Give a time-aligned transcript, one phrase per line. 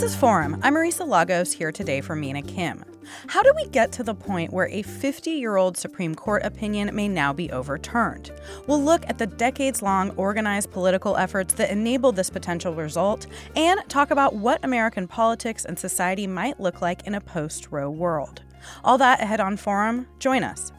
[0.00, 0.58] This is Forum.
[0.62, 2.82] I'm Marisa Lagos here today for Mina Kim.
[3.26, 6.96] How do we get to the point where a 50 year old Supreme Court opinion
[6.96, 8.32] may now be overturned?
[8.66, 13.78] We'll look at the decades long organized political efforts that enabled this potential result and
[13.90, 18.40] talk about what American politics and society might look like in a post Roe world.
[18.82, 20.06] All that ahead on Forum.
[20.18, 20.72] Join us.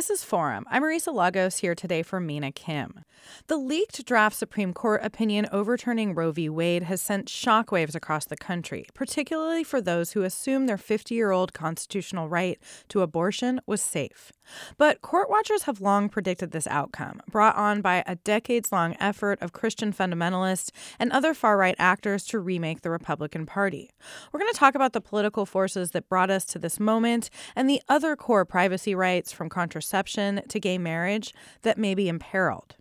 [0.00, 0.64] This is Forum.
[0.70, 3.04] I'm Marisa Lagos here today for Mina Kim.
[3.46, 6.48] The leaked draft Supreme Court opinion overturning Roe v.
[6.48, 11.30] Wade has sent shockwaves across the country, particularly for those who assume their 50 year
[11.30, 14.32] old constitutional right to abortion was safe.
[14.78, 19.40] But court watchers have long predicted this outcome, brought on by a decades long effort
[19.40, 23.90] of Christian fundamentalists and other far right actors to remake the Republican Party.
[24.32, 27.68] We're going to talk about the political forces that brought us to this moment and
[27.68, 32.76] the other core privacy rights from contraception to gay marriage that may be imperiled.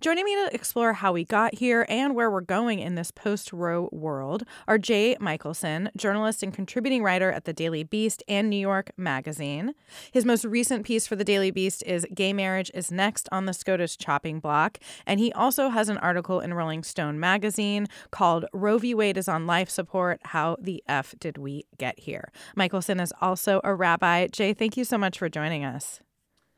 [0.00, 3.52] Joining me to explore how we got here and where we're going in this post
[3.52, 8.58] Roe world are Jay Michaelson, journalist and contributing writer at the Daily Beast and New
[8.58, 9.74] York Magazine.
[10.12, 13.52] His most recent piece for the Daily Beast is Gay Marriage is Next on the
[13.52, 14.78] SCOTUS Chopping Block.
[15.06, 18.94] And he also has an article in Rolling Stone magazine called Roe v.
[18.94, 22.30] Wade is on life support How the F Did We Get Here?
[22.56, 24.26] Michaelson is also a rabbi.
[24.28, 26.00] Jay, thank you so much for joining us.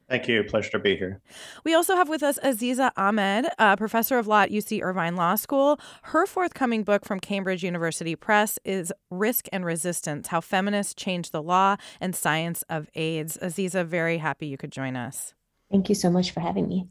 [0.08, 0.44] Thank you.
[0.44, 1.20] Pleasure to be here.
[1.64, 5.34] We also have with us Aziza Ahmed, a professor of law at UC Irvine Law
[5.34, 5.80] School.
[6.02, 11.42] Her forthcoming book from Cambridge University Press is Risk and Resistance How Feminists Change the
[11.42, 13.36] Law and Science of AIDS.
[13.42, 15.34] Aziza, very happy you could join us.
[15.70, 16.86] Thank you so much for having me.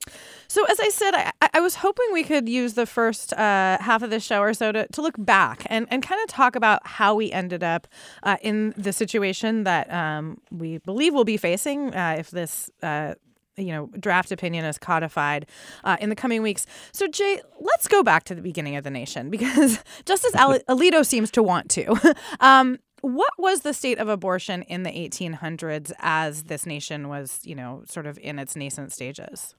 [0.50, 4.02] So, as I said, I, I was hoping we could use the first uh, half
[4.03, 6.85] of this show or so to, to look back and, and kind of talk about
[6.85, 7.88] how we ended up
[8.24, 12.69] uh, in the situation that um, we believe we'll be facing uh, if this.
[12.84, 13.16] Uh,
[13.58, 15.46] you know, draft opinion is codified
[15.85, 16.66] uh, in the coming weeks.
[16.91, 21.31] So, Jay, let's go back to the beginning of the nation because Justice Alito seems
[21.31, 22.16] to want to.
[22.41, 27.56] um, what was the state of abortion in the 1800s as this nation was, you
[27.56, 29.54] know, sort of in its nascent stages?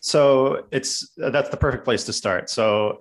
[0.00, 2.48] So it's that's the perfect place to start.
[2.48, 2.98] So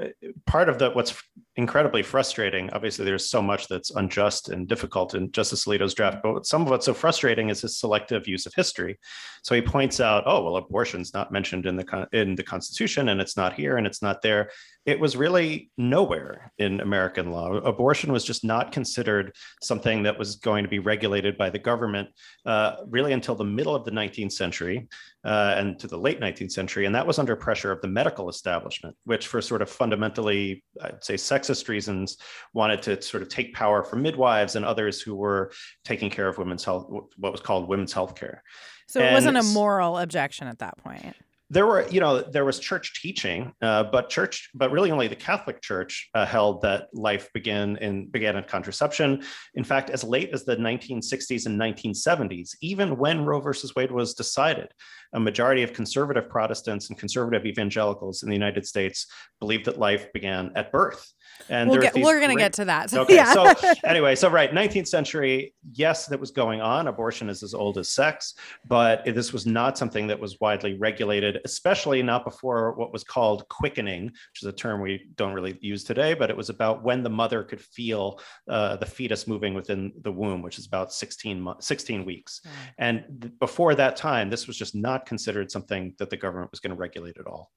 [0.48, 1.14] part of the what's
[1.56, 2.72] incredibly frustrating.
[2.72, 6.70] Obviously, there's so much that's unjust and difficult in Justice Alito's draft, but some of
[6.70, 8.98] what's so frustrating is his selective use of history.
[9.44, 13.22] So he points out, oh well, abortion's not mentioned in the in the Constitution, and
[13.22, 14.50] it's not here, and it's not there.
[14.88, 17.52] It was really nowhere in American law.
[17.52, 22.08] Abortion was just not considered something that was going to be regulated by the government
[22.46, 24.88] uh, really until the middle of the 19th century
[25.26, 28.30] uh, and to the late 19th century, and that was under pressure of the medical
[28.30, 32.18] establishment, which for sort of fundamentally, I'd say, sexist reasons,
[32.54, 35.52] wanted to sort of take power from midwives and others who were
[35.84, 36.88] taking care of women's health,
[37.18, 38.42] what was called women's health care.
[38.88, 41.14] So it wasn't a moral objection at that point.
[41.50, 45.16] There were you know there was church teaching uh, but church but really only the
[45.16, 49.24] catholic church uh, held that life began in began in contraception.
[49.56, 54.14] In fact as late as the 1960s and 1970s even when roe versus wade was
[54.14, 54.68] decided
[55.14, 59.08] a majority of conservative protestants and conservative evangelicals in the united states
[59.40, 61.12] believed that life began at birth
[61.50, 62.88] and we'll get, we're going to get to that.
[62.98, 63.16] So, okay.
[63.16, 63.34] Yeah.
[63.34, 66.88] so anyway, so right, 19th century, yes, that was going on.
[66.88, 68.34] Abortion is as old as sex,
[68.66, 73.48] but this was not something that was widely regulated, especially not before what was called
[73.50, 77.04] quickening, which is a term we don't really use today, but it was about when
[77.04, 78.20] the mother could feel
[78.50, 82.40] uh, the fetus moving within the womb, which is about 16, mo- 16 weeks.
[82.46, 82.50] Mm.
[82.78, 86.60] And th- before that time, this was just not considered something that the government was
[86.60, 87.52] going to regulate at all.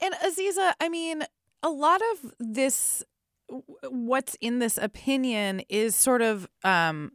[0.00, 1.24] And Aziza, I mean,
[1.62, 3.02] a lot of this
[3.90, 7.12] what's in this opinion is sort of um,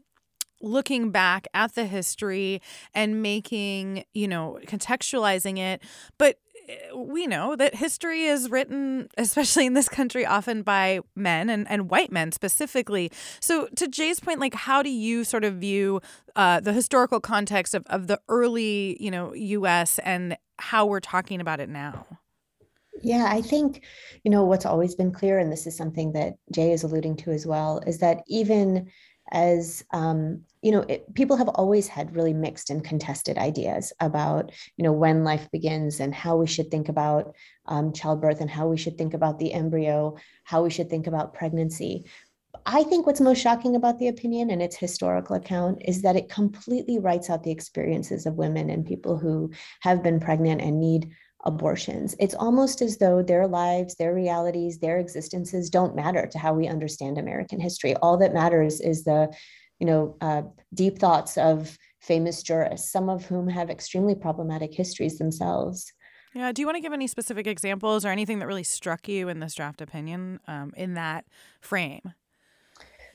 [0.62, 2.62] looking back at the history
[2.94, 5.82] and making, you know, contextualizing it.
[6.18, 6.38] But
[6.96, 11.90] we know that history is written, especially in this country, often by men and, and
[11.90, 13.12] white men specifically.
[13.40, 16.02] So, to Jay's point, like, how do you sort of view
[16.36, 21.42] uh, the historical context of, of the early, you know, US and how we're talking
[21.42, 22.06] about it now?
[23.02, 23.84] Yeah, I think,
[24.24, 27.32] you know, what's always been clear, and this is something that Jay is alluding to
[27.32, 28.90] as well, is that even
[29.32, 34.52] as um, you know, it, people have always had really mixed and contested ideas about,
[34.76, 37.36] you know, when life begins and how we should think about
[37.66, 41.34] um, childbirth and how we should think about the embryo, how we should think about
[41.34, 42.06] pregnancy.
[42.66, 46.30] I think what's most shocking about the opinion and its historical account is that it
[46.30, 49.52] completely writes out the experiences of women and people who
[49.82, 51.10] have been pregnant and need
[51.46, 52.16] abortions.
[52.20, 56.68] It's almost as though their lives, their realities, their existences don't matter to how we
[56.68, 57.96] understand American history.
[57.98, 59.34] All that matters is the,
[59.80, 60.44] you know, uh,
[60.74, 65.92] deep thoughts of famous jurists, some of whom have extremely problematic histories themselves.
[66.34, 66.52] Yeah.
[66.52, 69.40] Do you want to give any specific examples or anything that really struck you in
[69.40, 71.26] this draft opinion um, in that
[71.60, 72.14] frame?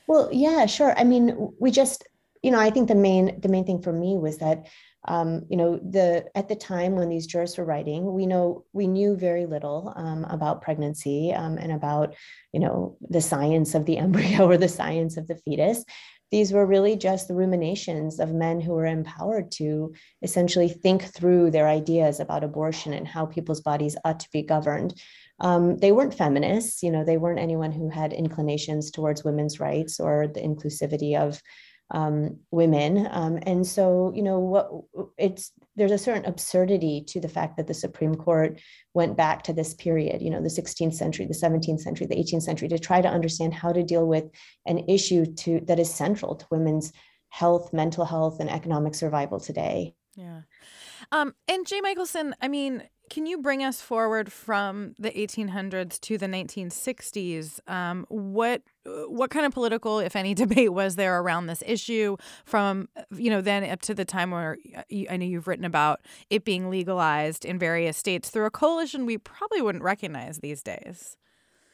[0.07, 0.93] Well, yeah, sure.
[0.97, 2.05] I mean, we just,
[2.43, 4.67] you know, I think the main the main thing for me was that
[5.07, 8.87] um, you know, the at the time when these jurists were writing, we know we
[8.87, 12.15] knew very little um, about pregnancy um, and about,
[12.51, 15.85] you know, the science of the embryo or the science of the fetus.
[16.31, 21.51] These were really just the ruminations of men who were empowered to essentially think through
[21.51, 24.99] their ideas about abortion and how people's bodies ought to be governed.
[25.39, 29.99] Um, they weren't feminists, you know, they weren't anyone who had inclinations towards women's rights
[29.99, 31.41] or the inclusivity of
[31.91, 33.07] um, women.
[33.11, 34.69] Um, and so, you know, what
[35.17, 38.59] it's there's a certain absurdity to the fact that the Supreme Court
[38.93, 42.43] went back to this period, you know, the 16th century, the 17th century, the 18th
[42.43, 44.25] century, to try to understand how to deal with
[44.65, 46.91] an issue to that is central to women's
[47.29, 49.93] health, mental health, and economic survival today.
[50.15, 50.41] Yeah.
[51.11, 56.17] Um, and Jay Michaelson, I mean, can you bring us forward from the 1800s to
[56.17, 57.59] the 1960s?
[57.69, 58.61] Um, what
[59.07, 63.41] what kind of political, if any, debate was there around this issue from you know
[63.41, 67.45] then up to the time where uh, I know you've written about it being legalized
[67.45, 71.17] in various states through a coalition we probably wouldn't recognize these days?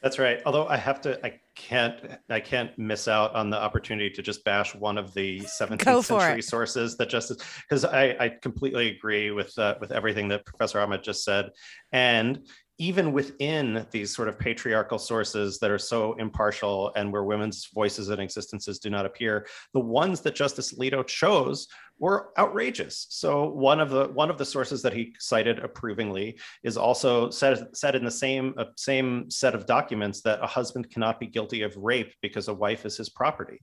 [0.02, 0.42] That's right.
[0.48, 1.96] Although I have to, I can't,
[2.30, 6.40] I can't miss out on the opportunity to just bash one of the 17th century
[6.40, 6.44] it.
[6.44, 11.04] sources that just because I, I completely agree with uh, with everything that Professor Ahmed
[11.04, 11.52] just said,
[11.92, 12.40] and
[12.82, 18.10] even within these sort of patriarchal sources that are so impartial and where women's voices
[18.10, 21.68] and existences do not appear, the ones that Justice Alito chose
[22.02, 23.06] were outrageous.
[23.10, 27.68] So one of the one of the sources that he cited approvingly is also said,
[27.74, 31.62] said in the same uh, same set of documents that a husband cannot be guilty
[31.62, 33.62] of rape because a wife is his property.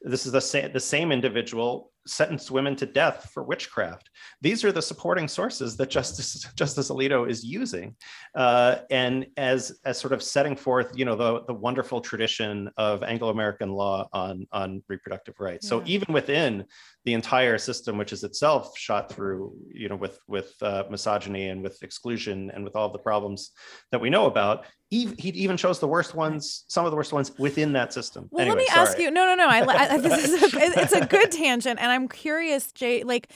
[0.00, 4.10] This is the, same the same individual sentenced women to death for witchcraft.
[4.40, 7.96] These are the supporting sources that Justice Justice Alito is using,
[8.34, 13.02] uh, and as as sort of setting forth, you know, the the wonderful tradition of
[13.02, 15.66] Anglo American law on on reproductive rights.
[15.66, 15.70] Yeah.
[15.70, 16.64] So even within
[17.04, 21.62] the entire system, which is itself shot through, you know, with with uh, misogyny and
[21.62, 23.50] with exclusion and with all the problems
[23.92, 24.66] that we know about.
[24.94, 28.28] He, he even chose the worst ones, some of the worst ones within that system.
[28.30, 28.88] Well, anyway, let me sorry.
[28.88, 29.10] ask you.
[29.10, 29.48] No, no, no.
[29.48, 33.02] I, I this is a, it's a good tangent, and I'm curious, Jay.
[33.02, 33.28] Like,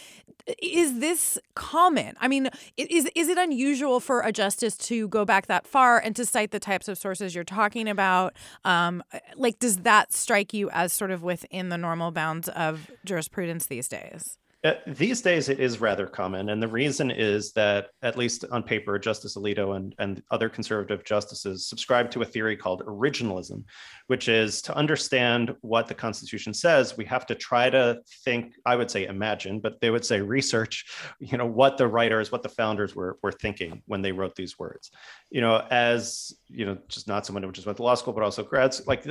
[0.62, 2.14] is this common?
[2.20, 6.14] I mean, is is it unusual for a justice to go back that far and
[6.16, 8.34] to cite the types of sources you're talking about?
[8.64, 9.02] Um,
[9.36, 13.88] like, does that strike you as sort of within the normal bounds of jurisprudence these
[13.88, 14.38] days?
[14.64, 16.48] Uh, these days, it is rather common.
[16.48, 21.04] And the reason is that, at least on paper, Justice Alito and, and other conservative
[21.04, 23.62] justices subscribe to a theory called originalism,
[24.08, 28.74] which is to understand what the Constitution says, we have to try to think, I
[28.74, 30.86] would say imagine, but they would say research,
[31.20, 34.58] you know, what the writers, what the founders were, were thinking when they wrote these
[34.58, 34.90] words.
[35.30, 38.24] You know, as, you know, just not someone who just went to law school, but
[38.24, 39.06] also grads, like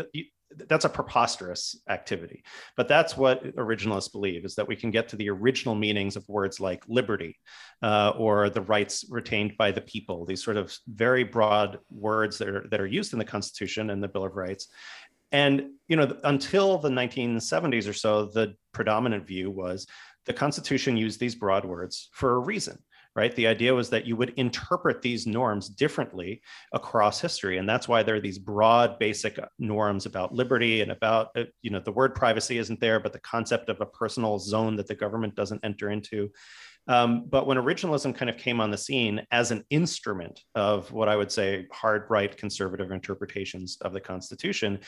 [0.56, 2.44] that's a preposterous activity.
[2.76, 6.28] But that's what originalists believe is that we can get to the original meanings of
[6.28, 7.38] words like liberty
[7.82, 12.50] uh, or the rights retained by the people these sort of very broad words that
[12.50, 14.68] are, that are used in the constitution and the bill of rights.
[15.32, 19.88] And you know until the 1970s or so the predominant view was
[20.26, 22.78] the constitution used these broad words for a reason
[23.18, 23.36] right?
[23.36, 26.40] The idea was that you would interpret these norms differently
[26.72, 27.58] across history.
[27.58, 31.72] And that's why there are these broad, basic norms about liberty and about, uh, you
[31.72, 34.94] know, the word privacy isn't there, but the concept of a personal zone that the
[34.94, 36.30] government doesn't enter into.
[36.88, 41.10] Um, but when originalism kind of came on the scene as an instrument of what
[41.10, 44.80] I would say hard right conservative interpretations of the Constitution,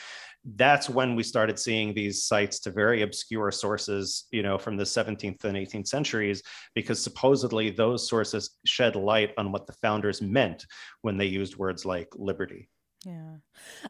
[0.54, 4.84] that's when we started seeing these cites to very obscure sources, you know, from the
[4.84, 6.42] 17th and 18th centuries,
[6.74, 10.64] because supposedly those sources shed light on what the founders meant
[11.02, 12.68] when they used words like liberty.
[13.06, 13.36] Yeah.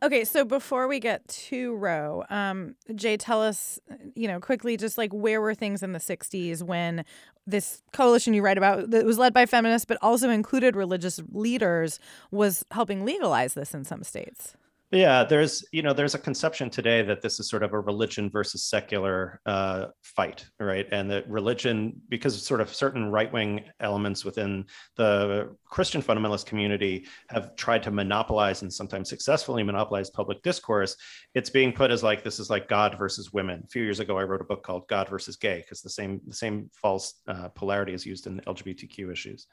[0.03, 3.81] Okay, so before we get to Roe, um, Jay, tell us,
[4.15, 7.05] you know, quickly, just like where were things in the '60s when
[7.51, 11.99] this coalition you write about that was led by feminists but also included religious leaders
[12.31, 14.55] was helping legalize this in some states?
[14.93, 18.29] Yeah, there's you know there's a conception today that this is sort of a religion
[18.29, 20.85] versus secular uh, fight, right?
[20.91, 24.65] And that religion, because sort of certain right wing elements within
[24.97, 30.97] the Christian fundamentalist community have tried to monopolize and sometimes successfully monopolize public discourse,
[31.37, 33.63] it's being put as like this is like God versus women.
[33.65, 36.21] A few years ago, I wrote a book called God versus Gay because the same
[36.27, 39.47] the same false uh, polarity is used in LGBTQ issues.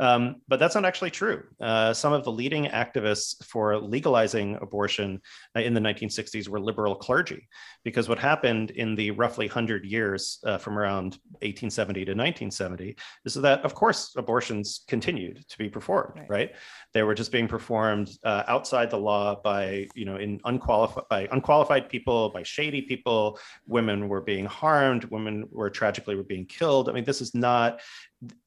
[0.00, 1.42] Um, but that's not actually true.
[1.60, 5.20] Uh, some of the leading activists for legalizing abortion abortion
[5.56, 7.48] uh, in the 1960s were liberal clergy.
[7.82, 13.34] Because what happened in the roughly 100 years uh, from around 1870 to 1970 is
[13.34, 16.30] that, of course, abortions continued to be performed, right?
[16.30, 16.50] right?
[16.94, 21.28] They were just being performed uh, outside the law by, you know, in unqualified, by
[21.32, 23.38] unqualified people, by shady people.
[23.66, 25.04] Women were being harmed.
[25.06, 26.88] Women were tragically were being killed.
[26.88, 27.80] I mean, this is not,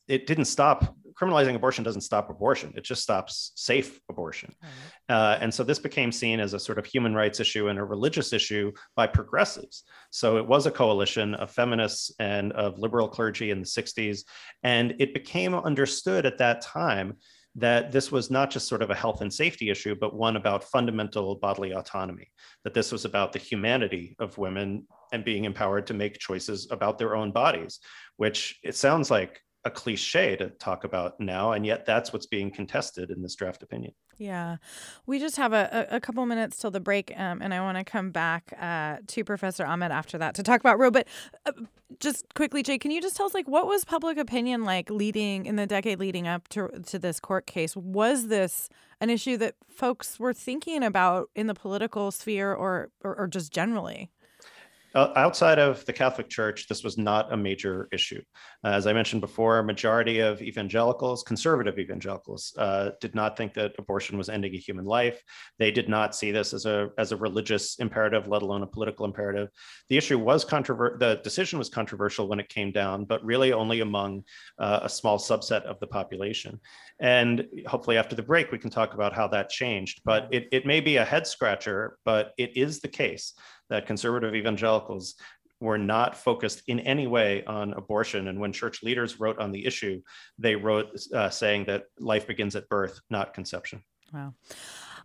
[0.07, 2.73] it didn't stop criminalizing abortion doesn't stop abortion.
[2.75, 4.53] It just stops safe abortion.
[4.63, 5.13] Mm-hmm.
[5.13, 7.83] uh, and so this became seen as a sort of human rights issue and a
[7.83, 9.83] religious issue by progressives.
[10.09, 14.23] So it was a coalition of feminists and of liberal clergy in the 60s
[14.63, 17.17] and it became understood at that time
[17.55, 20.63] that this was not just sort of a health and safety issue, but one about
[20.63, 22.31] fundamental bodily autonomy,
[22.63, 26.97] that this was about the humanity of women and being empowered to make choices about
[26.97, 27.79] their own bodies,
[28.15, 32.49] which it sounds like a cliche to talk about now, and yet that's what's being
[32.49, 33.93] contested in this draft opinion.
[34.17, 34.57] Yeah,
[35.05, 37.83] we just have a, a couple minutes till the break, um, and I want to
[37.83, 40.91] come back uh, to Professor Ahmed after that to talk about Roe.
[40.91, 41.07] But
[41.45, 41.51] uh,
[41.99, 45.45] just quickly, Jay, can you just tell us like what was public opinion like leading
[45.45, 47.75] in the decade leading up to to this court case?
[47.75, 53.15] Was this an issue that folks were thinking about in the political sphere, or, or,
[53.15, 54.11] or just generally?
[54.93, 58.21] Uh, outside of the Catholic Church, this was not a major issue.
[58.63, 63.53] Uh, as I mentioned before, a majority of evangelicals, conservative evangelicals, uh, did not think
[63.53, 65.23] that abortion was ending a human life.
[65.59, 69.05] They did not see this as a as a religious imperative, let alone a political
[69.05, 69.47] imperative.
[69.87, 70.97] The issue was controversial.
[70.97, 74.23] The decision was controversial when it came down, but really only among
[74.59, 76.59] uh, a small subset of the population.
[76.99, 80.01] And hopefully, after the break, we can talk about how that changed.
[80.03, 83.33] But it, it may be a head scratcher, but it is the case
[83.71, 85.15] that conservative evangelicals
[85.61, 88.27] were not focused in any way on abortion.
[88.27, 90.01] And when church leaders wrote on the issue,
[90.37, 93.81] they wrote uh, saying that life begins at birth, not conception.
[94.13, 94.33] Wow.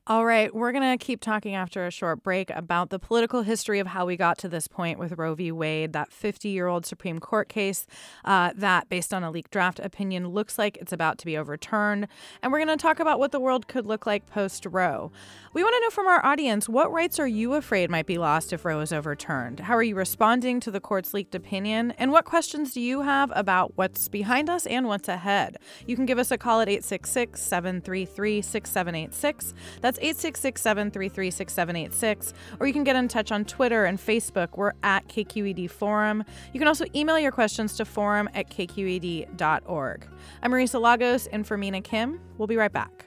[0.08, 3.80] All right, we're going to keep talking after a short break about the political history
[3.80, 5.50] of how we got to this point with Roe v.
[5.50, 7.88] Wade, that 50 year old Supreme Court case
[8.24, 12.06] uh, that, based on a leaked draft opinion, looks like it's about to be overturned.
[12.40, 15.10] And we're going to talk about what the world could look like post Roe.
[15.52, 18.52] We want to know from our audience what rights are you afraid might be lost
[18.52, 19.58] if Roe is overturned?
[19.58, 21.90] How are you responding to the court's leaked opinion?
[21.98, 25.56] And what questions do you have about what's behind us and what's ahead?
[25.84, 29.52] You can give us a call at 866 733 6786.
[29.80, 32.34] That's that's 866 733 6786.
[32.60, 34.56] Or you can get in touch on Twitter and Facebook.
[34.56, 36.24] We're at KQED Forum.
[36.52, 40.06] You can also email your questions to forum at kqed.org.
[40.42, 42.20] I'm Marisa Lagos and for Mina Kim.
[42.38, 43.06] We'll be right back.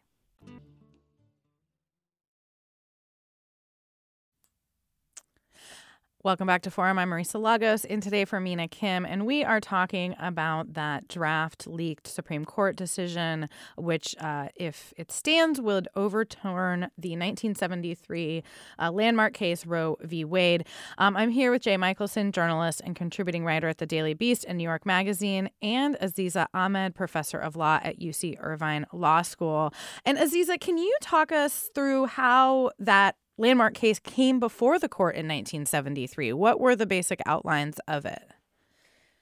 [6.23, 6.99] Welcome back to Forum.
[6.99, 11.65] I'm Marisa Lagos, in today for Mina Kim, and we are talking about that draft
[11.65, 18.43] leaked Supreme Court decision, which, uh, if it stands, would overturn the 1973
[18.77, 20.23] uh, landmark case Roe v.
[20.23, 20.67] Wade.
[20.99, 24.59] Um, I'm here with Jay Michaelson, journalist and contributing writer at the Daily Beast and
[24.59, 29.73] New York Magazine, and Aziza Ahmed, professor of law at UC Irvine Law School.
[30.05, 35.15] And Aziza, can you talk us through how that landmark case came before the court
[35.15, 36.31] in 1973.
[36.33, 38.23] What were the basic outlines of it?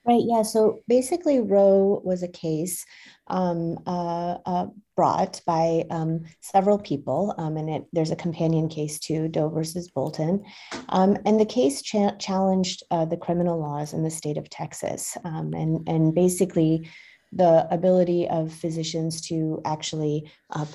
[0.05, 0.43] Right, yeah.
[0.43, 2.85] So basically, Roe was a case
[3.27, 8.97] um, uh, uh, brought by um, several people, um, and it, there's a companion case
[8.97, 10.43] too, Doe versus Bolton.
[10.89, 15.17] Um, and the case cha- challenged uh, the criminal laws in the state of Texas,
[15.25, 16.89] um, and, and basically
[17.31, 20.65] the ability of physicians to actually uh,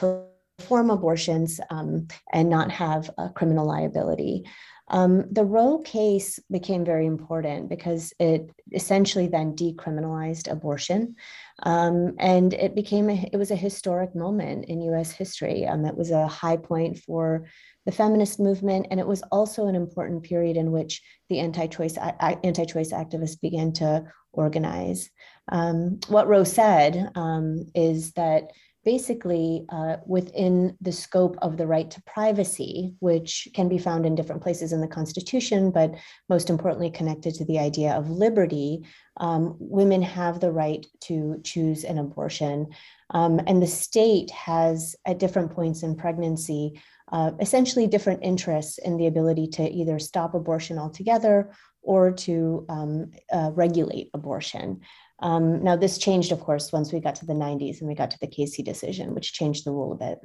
[0.59, 4.45] perform abortions um, and not have a criminal liability.
[4.89, 11.17] Um, the Roe case became very important because it essentially then decriminalized abortion,
[11.63, 15.11] um, and it became a, it was a historic moment in U.S.
[15.11, 15.65] history.
[15.67, 17.47] Um, it was a high point for
[17.87, 21.01] the feminist movement, and it was also an important period in which
[21.31, 25.11] the anti-choice anti-choice activists began to organize.
[25.51, 28.51] Um, what Roe said um, is that
[28.85, 34.15] basically uh, within the scope of the right to privacy, which can be found in
[34.15, 35.95] different places in the Constitution, but
[36.29, 38.85] most importantly connected to the idea of liberty,
[39.19, 42.69] um, women have the right to choose an abortion.
[43.11, 46.81] Um, and the state has, at different points in pregnancy,
[47.13, 51.51] uh, essentially different interests in the ability to either stop abortion altogether
[51.83, 54.81] or to um, uh, regulate abortion.
[55.21, 58.11] Um, now, this changed, of course, once we got to the 90s and we got
[58.11, 60.19] to the Casey decision, which changed the rule a bit.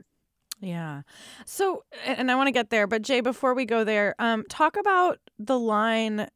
[0.62, 1.04] Yeah.
[1.46, 4.76] So, and I want to get there, but Jay, before we go there, um, talk
[4.76, 6.28] about the line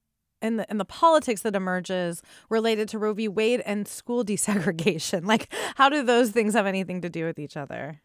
[0.41, 3.27] and the and the politics that emerges related to Roe v.
[3.27, 5.25] Wade and school desegregation.
[5.25, 8.01] Like, how do those things have anything to do with each other?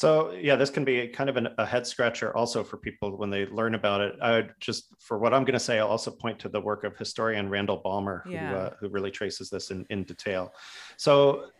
[0.00, 3.28] So yeah, this can be kind of an, a head scratcher also for people when
[3.28, 4.14] they learn about it.
[4.22, 6.84] I would just, for what I'm going to say, I'll also point to the work
[6.84, 8.56] of historian Randall Balmer, who, yeah.
[8.56, 10.54] uh, who really traces this in, in detail.
[10.96, 11.50] So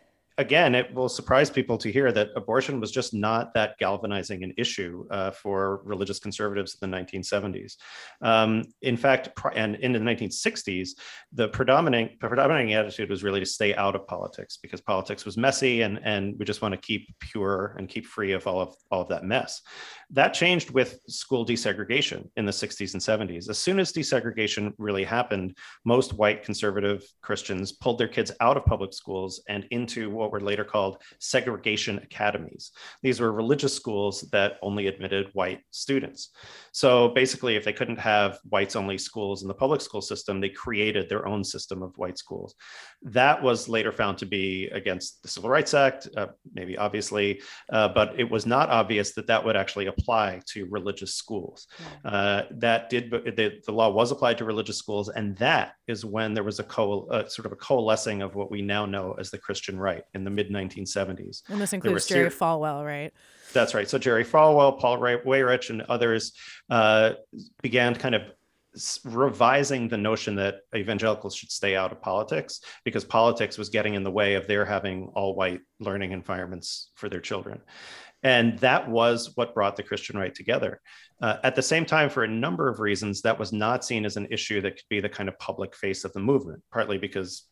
[0.41, 4.55] again, it will surprise people to hear that abortion was just not that galvanizing an
[4.57, 7.77] issue uh, for religious conservatives in the 1970s.
[8.23, 10.91] Um, in fact, and in the 1960s,
[11.33, 15.83] the predominant predominating attitude was really to stay out of politics because politics was messy,
[15.83, 19.03] and and we just want to keep pure and keep free of all of all
[19.03, 19.61] of that mess.
[20.09, 23.49] That changed with school desegregation in the 60s and 70s.
[23.49, 28.65] As soon as desegregation really happened, most white conservative Christians pulled their kids out of
[28.65, 32.73] public schools and into what were later called segregation academies.
[33.03, 36.31] These were religious schools that only admitted white students.
[36.73, 40.49] So basically, if they couldn't have whites only schools in the public school system, they
[40.49, 42.55] created their own system of white schools.
[43.03, 47.89] That was later found to be against the Civil Rights Act, uh, maybe obviously, uh,
[47.89, 51.67] but it was not obvious that that would actually apply to religious schools.
[52.05, 56.35] Uh, that did, the, the, law was applied to religious schools, and that is when
[56.35, 59.31] there was a co- uh, sort of a coalescing of what we now know as
[59.31, 61.43] the Christian right in the mid 1970s.
[61.49, 63.13] And this includes Jerry ser- Falwell, right?
[63.53, 63.89] That's right.
[63.89, 66.33] So Jerry Falwell, Paul Weyrich, and others
[66.71, 67.13] uh,
[67.63, 68.23] began kind of
[69.05, 74.05] revising the notion that evangelicals should stay out of politics because politics was getting in
[74.05, 77.61] the way of their having all white learning environments for their children.
[78.23, 80.81] And that was what brought the Christian right together.
[81.23, 84.17] Uh, at the same time, for a number of reasons, that was not seen as
[84.17, 87.45] an issue that could be the kind of public face of the movement, partly because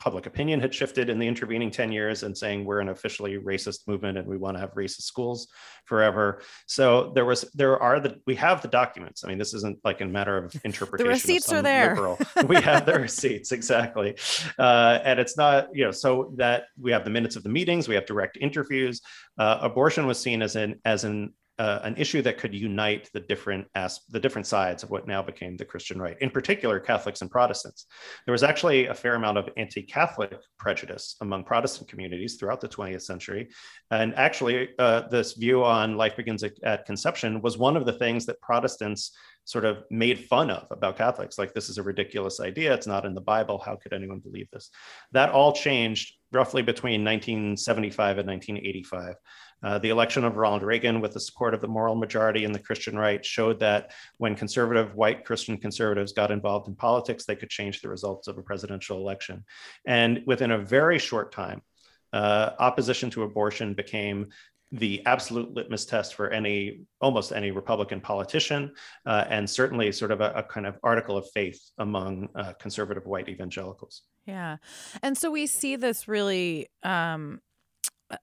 [0.00, 3.86] public opinion had shifted in the intervening 10 years and saying we're an officially racist
[3.86, 5.48] movement and we want to have racist schools
[5.84, 6.42] forever.
[6.66, 9.22] So there was there are the we have the documents.
[9.24, 11.06] I mean, this isn't like a matter of interpretation.
[11.06, 11.94] the receipts are there.
[11.94, 12.18] Liberal.
[12.48, 14.16] we have the receipts exactly,
[14.58, 17.86] uh, and it's not you know so that we have the minutes of the meetings.
[17.86, 19.02] We have direct interviews.
[19.38, 23.20] Uh, abortion was seen as an as an uh, an issue that could unite the
[23.20, 27.20] different as- the different sides of what now became the Christian right, in particular Catholics
[27.20, 27.84] and Protestants.
[28.24, 33.02] There was actually a fair amount of anti-Catholic prejudice among Protestant communities throughout the 20th
[33.02, 33.50] century,
[33.90, 37.98] and actually uh, this view on life begins at, at conception was one of the
[38.02, 39.12] things that Protestants
[39.44, 41.38] sort of made fun of about Catholics.
[41.38, 42.72] Like, this is a ridiculous idea.
[42.72, 43.58] It's not in the Bible.
[43.58, 44.70] How could anyone believe this?
[45.12, 49.14] That all changed roughly between 1975 and 1985.
[49.62, 52.58] Uh, the election of Ronald Reagan, with the support of the moral majority and the
[52.58, 57.50] Christian right, showed that when conservative white Christian conservatives got involved in politics, they could
[57.50, 59.44] change the results of a presidential election.
[59.86, 61.62] And within a very short time,
[62.12, 64.28] uh, opposition to abortion became
[64.72, 68.72] the absolute litmus test for any almost any Republican politician,
[69.04, 73.04] uh, and certainly sort of a, a, kind of article of faith among uh, conservative
[73.04, 74.02] white evangelicals.
[74.26, 74.58] Yeah,
[75.02, 77.40] and so we see this really um,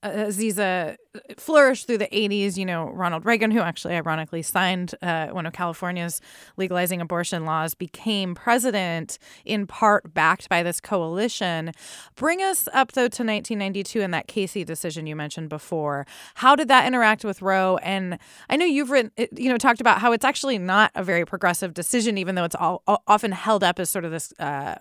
[0.04, 0.97] Aziza
[1.38, 2.58] flourished through the 80s.
[2.58, 6.21] You know, Ronald Reagan, who actually ironically signed uh, one of California's
[6.58, 11.71] legalizing abortion laws, became president in part backed by this coalition.
[12.15, 16.06] Bring us up, though, to 1992 and that Casey decision you mentioned before.
[16.36, 17.78] How did that interact with Roe?
[17.78, 18.19] And
[18.50, 21.73] I know you've written, you know, talked about how it's actually not a very progressive
[21.73, 24.76] decision, even though it's all, often held up as sort of this uh,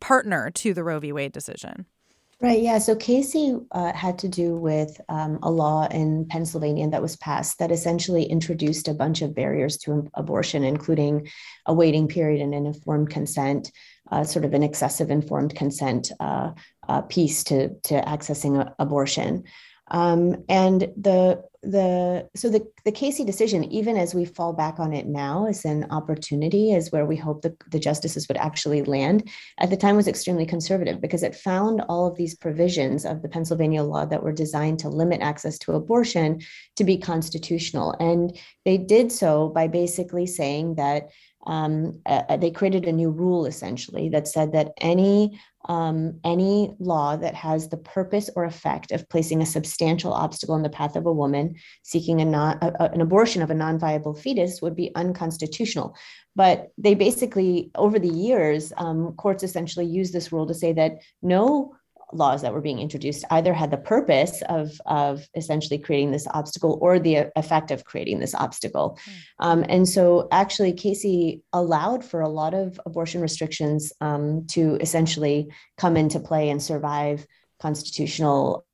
[0.00, 1.12] partner to the Roe v.
[1.12, 1.86] Wade decision.
[2.38, 2.76] Right, yeah.
[2.76, 7.58] So Casey uh, had to do with um, a law in Pennsylvania that was passed
[7.58, 11.28] that essentially introduced a bunch of barriers to abortion, including
[11.64, 13.72] a waiting period and an informed consent,
[14.12, 16.50] uh, sort of an excessive informed consent uh,
[16.88, 19.44] uh piece to, to accessing abortion.
[19.88, 24.92] Um, and the the so the the Casey decision, even as we fall back on
[24.92, 29.28] it now, is an opportunity, is where we hope the, the justices would actually land.
[29.58, 33.28] At the time, was extremely conservative because it found all of these provisions of the
[33.28, 36.40] Pennsylvania law that were designed to limit access to abortion
[36.76, 41.10] to be constitutional, and they did so by basically saying that
[41.46, 47.16] um, uh, they created a new rule essentially that said that any um, any law
[47.16, 51.06] that has the purpose or effect of placing a substantial obstacle in the path of
[51.06, 55.96] a woman seeking a non, a, an abortion of a non-viable fetus would be unconstitutional.
[56.36, 60.98] But they basically, over the years, um, courts essentially used this rule to say that
[61.22, 61.75] no
[62.12, 66.78] laws that were being introduced either had the purpose of, of essentially creating this obstacle
[66.80, 68.98] or the effect of creating this obstacle.
[69.06, 69.12] Mm.
[69.40, 75.48] Um, and so, actually, Casey allowed for a lot of abortion restrictions um, to essentially
[75.76, 77.26] come into play and survive
[77.60, 78.65] constitutional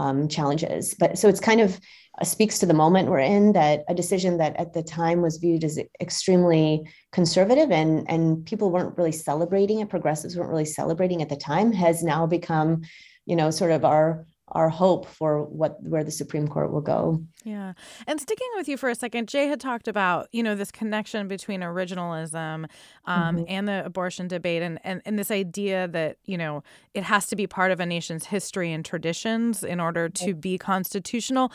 [0.00, 0.94] um, challenges.
[0.94, 1.78] But so it's kind of
[2.20, 5.36] uh, speaks to the moment we're in that a decision that at the time was
[5.36, 6.82] viewed as extremely
[7.12, 11.70] conservative and and people weren't really celebrating it progressives weren't really celebrating at the time
[11.72, 12.82] has now become
[13.26, 17.22] you know sort of our our hope for what where the Supreme Court will go.
[17.44, 17.72] Yeah.
[18.06, 21.28] And sticking with you for a second, Jay had talked about, you know, this connection
[21.28, 22.66] between originalism
[23.06, 23.44] um, mm-hmm.
[23.48, 26.62] and the abortion debate and, and, and this idea that, you know,
[26.94, 30.58] it has to be part of a nation's history and traditions in order to be
[30.58, 31.52] constitutional.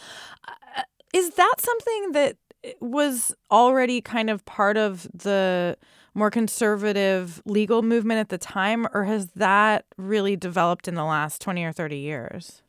[0.48, 0.82] Uh,
[1.14, 2.38] is that something that
[2.80, 5.78] was already kind of part of the
[6.14, 11.42] more conservative legal movement at the time, or has that really developed in the last
[11.42, 12.62] 20 or 30 years?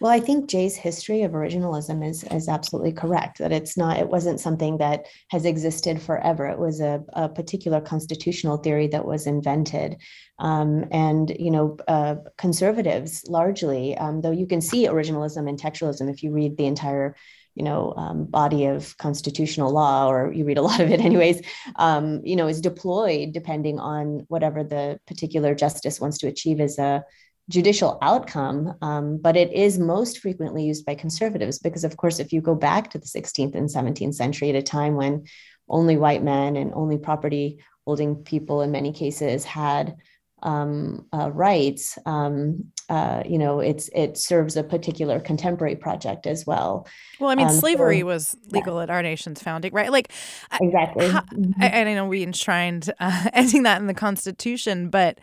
[0.00, 3.38] Well, I think Jay's history of originalism is is absolutely correct.
[3.38, 6.46] That it's not, it wasn't something that has existed forever.
[6.46, 9.96] It was a, a particular constitutional theory that was invented,
[10.38, 16.08] um, and you know, uh, conservatives largely, um, though you can see originalism and textualism
[16.10, 17.16] if you read the entire
[17.56, 21.42] you know um, body of constitutional law or you read a lot of it anyways
[21.76, 26.78] um, you know is deployed depending on whatever the particular justice wants to achieve as
[26.78, 27.04] a
[27.48, 32.32] judicial outcome, um, but it is most frequently used by conservatives because, of course, if
[32.32, 35.24] you go back to the 16th and 17th century at a time when
[35.68, 39.96] only white men and only property holding people in many cases had
[40.42, 46.46] um, uh, rights, um, uh, you know, it's it serves a particular contemporary project as
[46.46, 46.86] well.
[47.20, 48.84] Well, I mean, um, slavery so, was legal yeah.
[48.84, 49.92] at our nation's founding, right?
[49.92, 50.10] Like,
[50.58, 51.08] exactly.
[51.08, 51.62] How, mm-hmm.
[51.62, 55.18] I, I, know we enshrined uh, ending that in the Constitution, but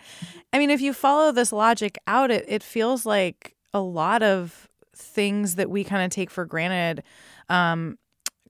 [0.54, 4.67] I mean, if you follow this logic out, it it feels like a lot of
[4.95, 7.04] things that we kind of take for granted
[7.49, 7.97] um,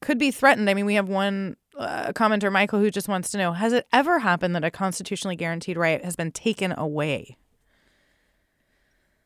[0.01, 0.69] could be threatened.
[0.69, 3.87] I mean, we have one uh, commenter, Michael, who just wants to know: Has it
[3.93, 7.37] ever happened that a constitutionally guaranteed right has been taken away?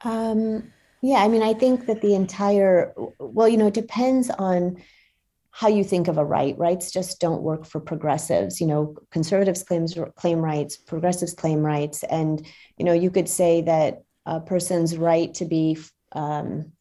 [0.01, 4.81] Um, yeah, I mean, I think that the entire, well, you know, it depends on
[5.51, 6.57] how you think of a right.
[6.57, 8.61] Rights just don't work for progressives.
[8.61, 12.45] You know, conservatives claims claim rights, progressives claim rights, and
[12.77, 15.77] you know, you could say that a person's right to be
[16.11, 16.71] um,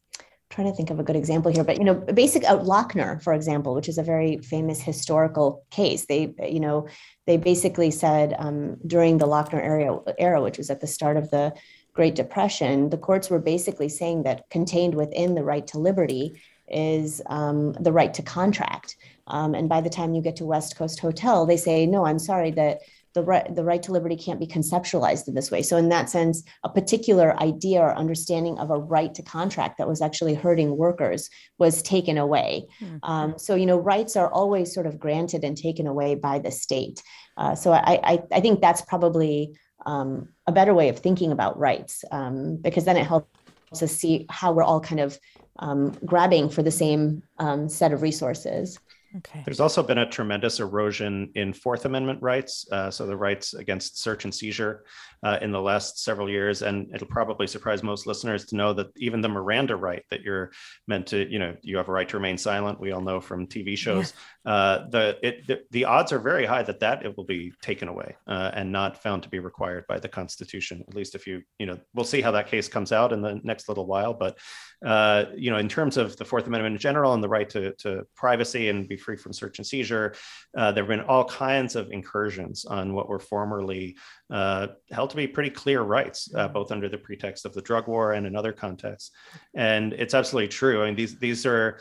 [0.49, 3.33] trying to think of a good example here, but you know, basic uh, Lochner, for
[3.33, 6.05] example, which is a very famous historical case.
[6.07, 6.87] They, you know,
[7.27, 11.29] they basically said um, during the Lochner era, era, which was at the start of
[11.29, 11.53] the
[11.99, 17.21] Great Depression, the courts were basically saying that contained within the right to liberty is
[17.25, 18.95] um, the right to contract.
[19.27, 22.17] Um, and by the time you get to West Coast Hotel, they say, no, I'm
[22.17, 22.79] sorry that
[23.15, 25.61] the right, the right to liberty can't be conceptualized in this way.
[25.61, 29.89] So, in that sense, a particular idea or understanding of a right to contract that
[29.89, 32.65] was actually hurting workers was taken away.
[32.79, 32.97] Mm-hmm.
[33.03, 36.51] Um, so, you know, rights are always sort of granted and taken away by the
[36.51, 37.03] state.
[37.35, 41.57] Uh, so, I, I, I, think that's probably um, a better way of thinking about
[41.59, 45.17] rights um, because then it helps us see how we're all kind of
[45.59, 48.79] um, grabbing for the same um, set of resources.
[49.17, 49.43] Okay.
[49.45, 53.99] There's also been a tremendous erosion in Fourth Amendment rights, uh, so the rights against
[53.99, 54.85] search and seizure
[55.23, 56.61] uh, in the last several years.
[56.61, 60.51] And it'll probably surprise most listeners to know that even the Miranda right that you're
[60.87, 62.79] meant to, you know, you have a right to remain silent.
[62.79, 64.13] We all know from TV shows.
[64.45, 64.51] Yeah.
[64.51, 67.87] Uh, the, it, the, the odds are very high that that it will be taken
[67.87, 70.83] away uh, and not found to be required by the Constitution.
[70.87, 73.39] At least if you, you know, we'll see how that case comes out in the
[73.43, 74.13] next little while.
[74.13, 74.37] But
[74.85, 77.73] uh, you know, in terms of the Fourth Amendment in general and the right to,
[77.75, 80.13] to privacy and be free from search and seizure,
[80.57, 83.97] uh, there have been all kinds of incursions on what were formerly
[84.29, 84.67] uh,
[85.09, 88.13] held to be pretty clear rights, uh, both under the pretext of the drug war
[88.13, 89.11] and in other contexts.
[89.55, 90.83] And it's absolutely true.
[90.83, 91.79] I mean, these these are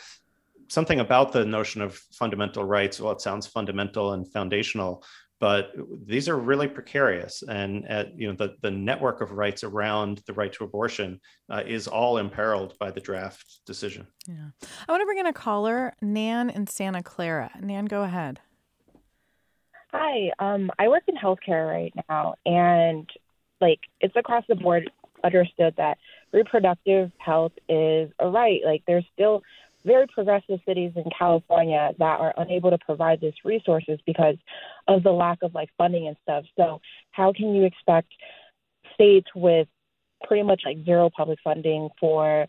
[0.68, 3.00] something about the notion of fundamental rights.
[3.00, 5.04] Well, it sounds fundamental and foundational,
[5.40, 5.72] but
[6.06, 10.32] these are really precarious and uh, you know the, the network of rights around the
[10.32, 14.50] right to abortion uh, is all imperiled by the draft decision yeah
[14.88, 18.40] i want to bring in a caller nan in santa clara nan go ahead
[19.90, 23.08] hi um, i work in healthcare right now and
[23.60, 24.90] like it's across the board
[25.24, 25.98] understood that
[26.32, 29.42] reproductive health is a right like there's still
[29.84, 34.36] very progressive cities in California that are unable to provide these resources because
[34.86, 36.44] of the lack of like funding and stuff.
[36.56, 36.80] So
[37.12, 38.08] how can you expect
[38.94, 39.68] states with
[40.24, 42.46] pretty much like zero public funding for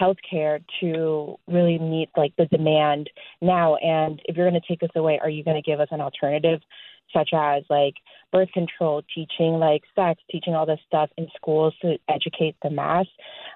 [0.00, 3.76] healthcare to really meet like the demand now?
[3.76, 6.00] And if you're going to take this away, are you going to give us an
[6.00, 6.60] alternative?
[7.12, 7.94] such as like
[8.32, 13.06] birth control, teaching like sex, teaching all this stuff in schools to educate the mass.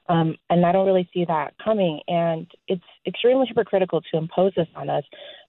[0.09, 2.01] Um, and I don't really see that coming.
[2.09, 5.05] And it's extremely hypocritical to impose this on us.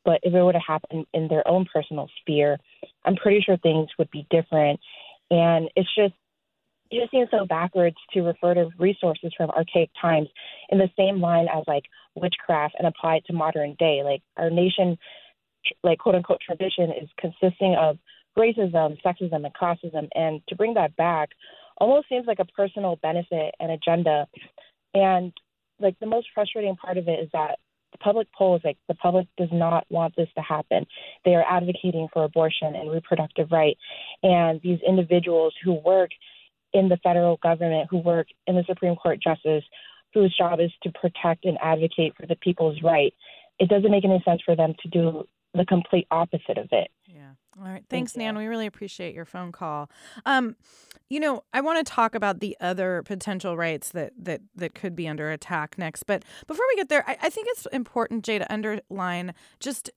[0.06, 2.58] But if it were to happen in their own personal sphere,
[3.06, 4.80] I'm pretty sure things would be different.
[5.30, 6.14] And it's just,
[6.90, 10.28] it just seems so backwards to refer to resources from archaic times
[10.70, 11.84] in the same line as like
[12.16, 14.02] witchcraft and apply it to modern day.
[14.04, 14.98] Like our nation
[15.84, 17.98] like quote unquote tradition is consisting of
[18.38, 20.08] racism, sexism, and classism.
[20.16, 21.30] And to bring that back
[21.78, 24.28] almost seems like a personal benefit and agenda.
[24.94, 25.34] And
[25.80, 27.58] like the most frustrating part of it is that
[27.92, 30.86] the public polls, like the public does not want this to happen.
[31.26, 33.78] They are advocating for abortion and reproductive right.
[34.24, 36.12] And these individuals who work
[36.78, 39.64] in the federal government, who work in the Supreme Court justice,
[40.14, 43.14] whose job is to protect and advocate for the people's right,
[43.60, 46.90] it doesn't make any sense for them to do the complete opposite of it.
[47.06, 47.32] Yeah.
[47.60, 47.84] All right.
[47.90, 48.38] Thanks, Thank Nan.
[48.38, 49.90] We really appreciate your phone call.
[50.26, 50.56] Um,
[51.10, 54.96] you know, I want to talk about the other potential rights that that that could
[54.96, 56.04] be under attack next.
[56.04, 59.90] But before we get there, I, I think it's important, Jay, to underline just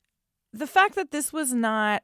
[0.53, 2.03] the fact that this was not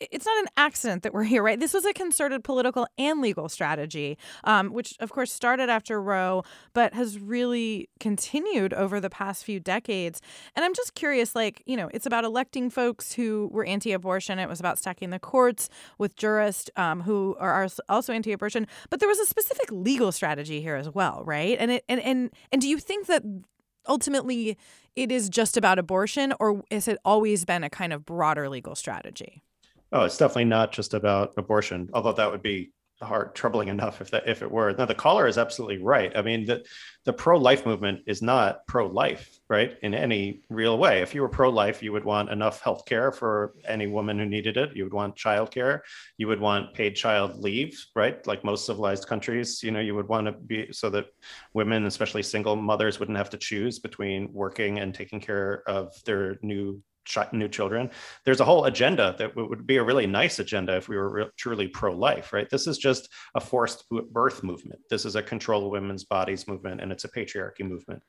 [0.00, 1.58] it's not an accident that we're here, right?
[1.58, 6.42] This was a concerted political and legal strategy, um, which of course started after Roe,
[6.72, 10.20] but has really continued over the past few decades.
[10.56, 14.38] And I'm just curious, like, you know, it's about electing folks who were anti abortion,
[14.38, 19.00] it was about stacking the courts with jurists um, who are also anti abortion, but
[19.00, 21.56] there was a specific legal strategy here as well, right?
[21.58, 23.22] And, it, and, and, and do you think that
[23.88, 24.56] ultimately
[24.96, 28.74] it is just about abortion, or has it always been a kind of broader legal
[28.74, 29.42] strategy?
[29.92, 32.72] Oh, it's definitely not just about abortion, although that would be
[33.02, 34.72] hard, troubling enough if that if it were.
[34.72, 36.12] Now the caller is absolutely right.
[36.16, 36.64] I mean, the
[37.06, 39.76] the pro-life movement is not pro-life, right?
[39.82, 41.00] In any real way.
[41.00, 44.58] If you were pro-life, you would want enough health care for any woman who needed
[44.58, 44.76] it.
[44.76, 45.80] You would want childcare.
[46.18, 48.24] You would want paid child leave, right?
[48.26, 51.06] Like most civilized countries, you know, you would want to be so that
[51.54, 56.38] women, especially single mothers, wouldn't have to choose between working and taking care of their
[56.42, 56.82] new
[57.32, 57.90] new children.
[58.24, 61.30] There's a whole agenda that would be a really nice agenda if we were re-
[61.36, 62.48] truly pro-life, right?
[62.48, 64.80] This is just a forced birth movement.
[64.90, 68.02] This is a control of women's bodies movement, and it's a patriarchy movement.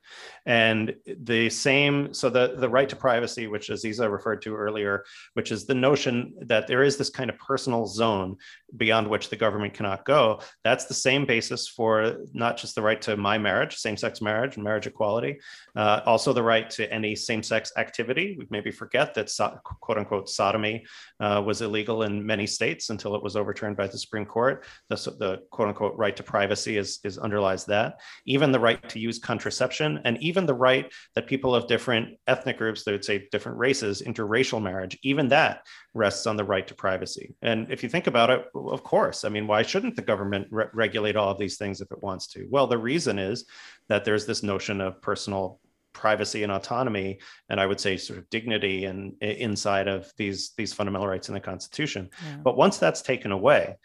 [0.46, 5.52] And the same, so the the right to privacy, which Aziza referred to earlier, which
[5.52, 8.38] is the notion that there is this kind of personal zone
[8.78, 10.42] beyond which the government cannot go.
[10.64, 14.64] That's the same basis for not just the right to my marriage, same-sex marriage, and
[14.64, 15.40] marriage equality,
[15.76, 18.36] uh, also the right to any same-sex activity.
[18.38, 20.86] We maybe forget that so, quote unquote sodomy
[21.20, 24.66] uh, was illegal in many states until it was overturned by the Supreme Court.
[24.90, 28.00] The, the quote unquote right to privacy is, is underlies that.
[28.26, 32.58] Even the right to use contraception, and even the right that people of different ethnic
[32.58, 36.76] groups, they would say different races, interracial marriage, even that rests on the right to
[36.76, 37.36] privacy.
[37.42, 40.66] And if you think about it, of course, I mean, why shouldn't the government re-
[40.74, 42.48] regulate all of these things if it wants to?
[42.50, 43.46] Well, the reason is
[43.88, 45.60] that there's this notion of personal
[45.94, 47.20] privacy and autonomy
[47.50, 51.34] and i would say sort of dignity and inside of these these fundamental rights in
[51.34, 52.38] the constitution yeah.
[52.44, 53.76] but once that's taken away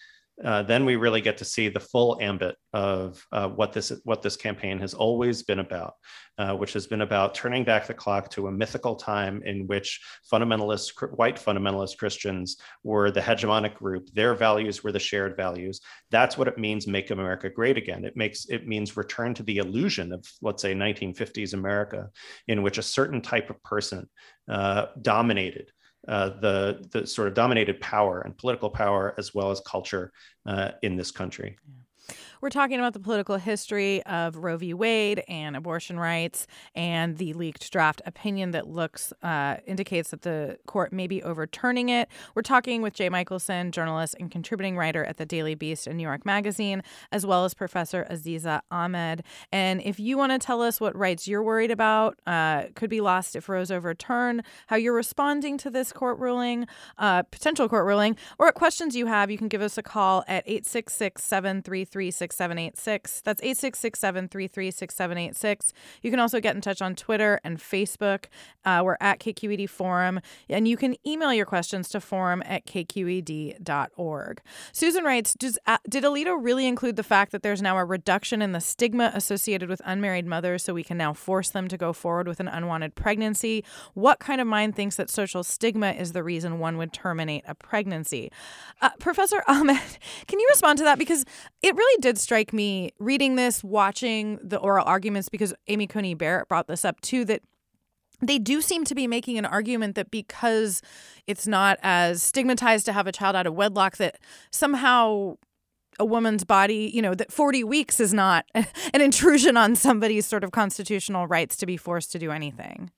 [0.45, 4.21] uh, then we really get to see the full ambit of uh, what this what
[4.21, 5.95] this campaign has always been about,
[6.37, 9.99] uh, which has been about turning back the clock to a mythical time in which
[10.31, 14.11] fundamentalist white fundamentalist Christians were the hegemonic group.
[14.13, 15.81] Their values were the shared values.
[16.11, 16.87] That's what it means.
[16.87, 18.05] Make America great again.
[18.05, 22.11] It makes it means return to the illusion of let's say 1950s America,
[22.47, 24.07] in which a certain type of person
[24.51, 25.73] uh, dominated
[26.09, 30.13] uh, the the sort of dominated power and political power as well as culture
[30.47, 31.57] uh, in this country.
[31.67, 31.86] Yeah.
[32.43, 34.75] We're talking about the political history of Roe v.
[34.75, 40.59] Wade and abortion rights, and the leaked draft opinion that looks uh, indicates that the
[40.67, 42.09] court may be overturning it.
[42.35, 46.03] We're talking with Jay Michaelson, journalist and contributing writer at the Daily Beast and New
[46.03, 49.23] York Magazine, as well as Professor Aziza Ahmed.
[49.51, 53.01] And if you want to tell us what rights you're worried about uh, could be
[53.01, 56.67] lost if Roe's overturned, how you're responding to this court ruling,
[56.99, 60.23] uh, potential court ruling, or what questions you have, you can give us a call
[60.29, 63.23] at 866 733 6786.
[63.23, 65.73] That's 866 733 6786.
[66.03, 68.27] You can also get in touch on Twitter and Facebook.
[68.65, 70.21] Uh, we're at KQED Forum.
[70.49, 74.41] And you can email your questions to forum at kqed.org.
[74.73, 78.43] Susan writes Does, uh, Did Alito really include the fact that there's now a reduction
[78.43, 81.93] in the stigma associated with unmarried mothers so we can now force them to go
[81.93, 83.65] forward with an unwanted pregnancy?
[83.95, 87.55] What kind of mind thinks that social stigma is the reason one would terminate a
[87.55, 88.31] pregnancy?
[88.81, 89.81] Uh, Professor Ahmed,
[90.27, 90.99] can you respond to that?
[90.99, 91.25] Because
[91.63, 96.49] it really did strike me reading this, watching the oral arguments, because Amy Coney Barrett
[96.49, 97.43] brought this up too, that
[98.21, 100.81] they do seem to be making an argument that because
[101.27, 104.19] it's not as stigmatized to have a child out of wedlock, that
[104.51, 105.37] somehow
[105.99, 110.45] a woman's body, you know, that 40 weeks is not an intrusion on somebody's sort
[110.45, 112.91] of constitutional rights to be forced to do anything.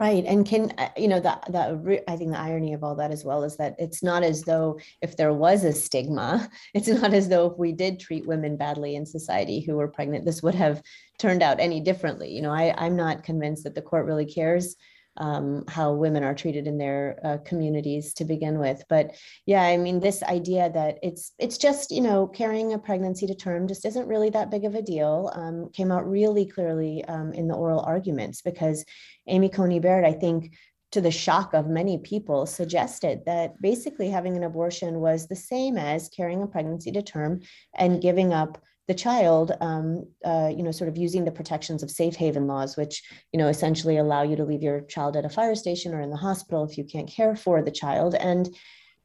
[0.00, 0.24] Right.
[0.24, 3.22] And can, uh, you know, the, the, I think the irony of all that as
[3.22, 7.28] well is that it's not as though if there was a stigma, it's not as
[7.28, 10.82] though if we did treat women badly in society who were pregnant, this would have
[11.18, 12.32] turned out any differently.
[12.32, 14.74] You know, I, I'm not convinced that the court really cares
[15.20, 18.82] um, how women are treated in their uh, communities to begin with.
[18.88, 19.14] But
[19.46, 23.34] yeah, I mean, this idea that it's it's just you know carrying a pregnancy to
[23.34, 27.32] term just isn't really that big of a deal um, came out really clearly um,
[27.34, 28.84] in the oral arguments because
[29.28, 30.52] Amy Coney Barrett, I think.
[30.94, 35.76] To the shock of many people, suggested that basically having an abortion was the same
[35.76, 37.42] as carrying a pregnancy to term
[37.78, 41.92] and giving up the child, um, uh, you know, sort of using the protections of
[41.92, 45.28] safe haven laws, which, you know, essentially allow you to leave your child at a
[45.28, 48.16] fire station or in the hospital if you can't care for the child.
[48.16, 48.48] And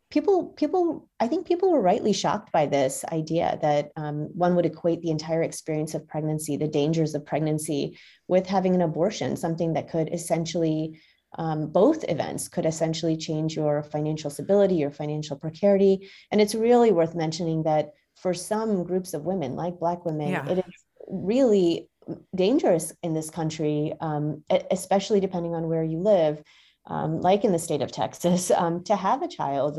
[0.10, 4.66] people, people, I think people were rightly shocked by this idea that um, one would
[4.66, 9.74] equate the entire experience of pregnancy, the dangers of pregnancy, with having an abortion, something
[9.74, 11.00] that could essentially
[11.38, 16.10] um, both events could essentially change your financial stability, your financial precarity.
[16.32, 17.92] And it's really worth mentioning that
[18.26, 20.50] for some groups of women, like Black women, yeah.
[20.50, 21.88] it is really
[22.34, 26.42] dangerous in this country, um, especially depending on where you live.
[26.88, 29.78] Um, like in the state of Texas, um, to have a child,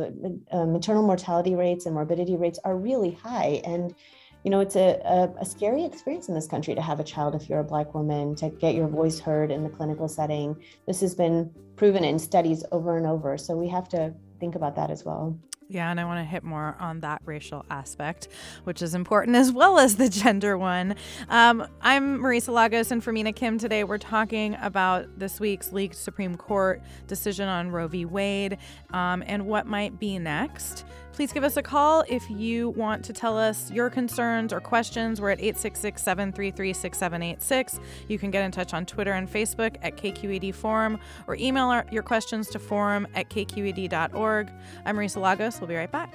[0.53, 3.63] uh, maternal mortality rates and morbidity rates are really high.
[3.65, 3.93] And,
[4.45, 7.35] you know, it's a, a, a, scary experience in this country to have a child
[7.35, 10.55] if you're a Black woman, to get your voice heard in the clinical setting.
[10.87, 13.39] This has been proven in studies over and over.
[13.39, 15.37] So we have to think about that as well.
[15.69, 18.29] Yeah, and I want to hit more on that racial aspect,
[18.63, 20.95] which is important as well as the gender one.
[21.29, 25.97] Um, I'm Marisa Lagos, and for Mina Kim today, we're talking about this week's leaked
[25.97, 28.05] Supreme Court decision on Roe v.
[28.05, 28.59] Wade
[28.93, 30.85] um, and what might be next.
[31.17, 35.19] Please give us a call if you want to tell us your concerns or questions.
[35.19, 37.81] We're at 866 733 6786.
[38.07, 41.87] You can get in touch on Twitter and Facebook at KQED Forum or email our,
[41.91, 44.51] your questions to forum at kqed.org.
[44.85, 45.59] I'm Marisa Lagos.
[45.59, 46.15] We'll be right back.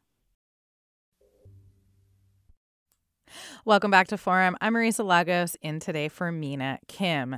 [3.65, 4.57] Welcome back to Forum.
[4.61, 7.37] I'm Marisa Lagos in today for Mina Kim.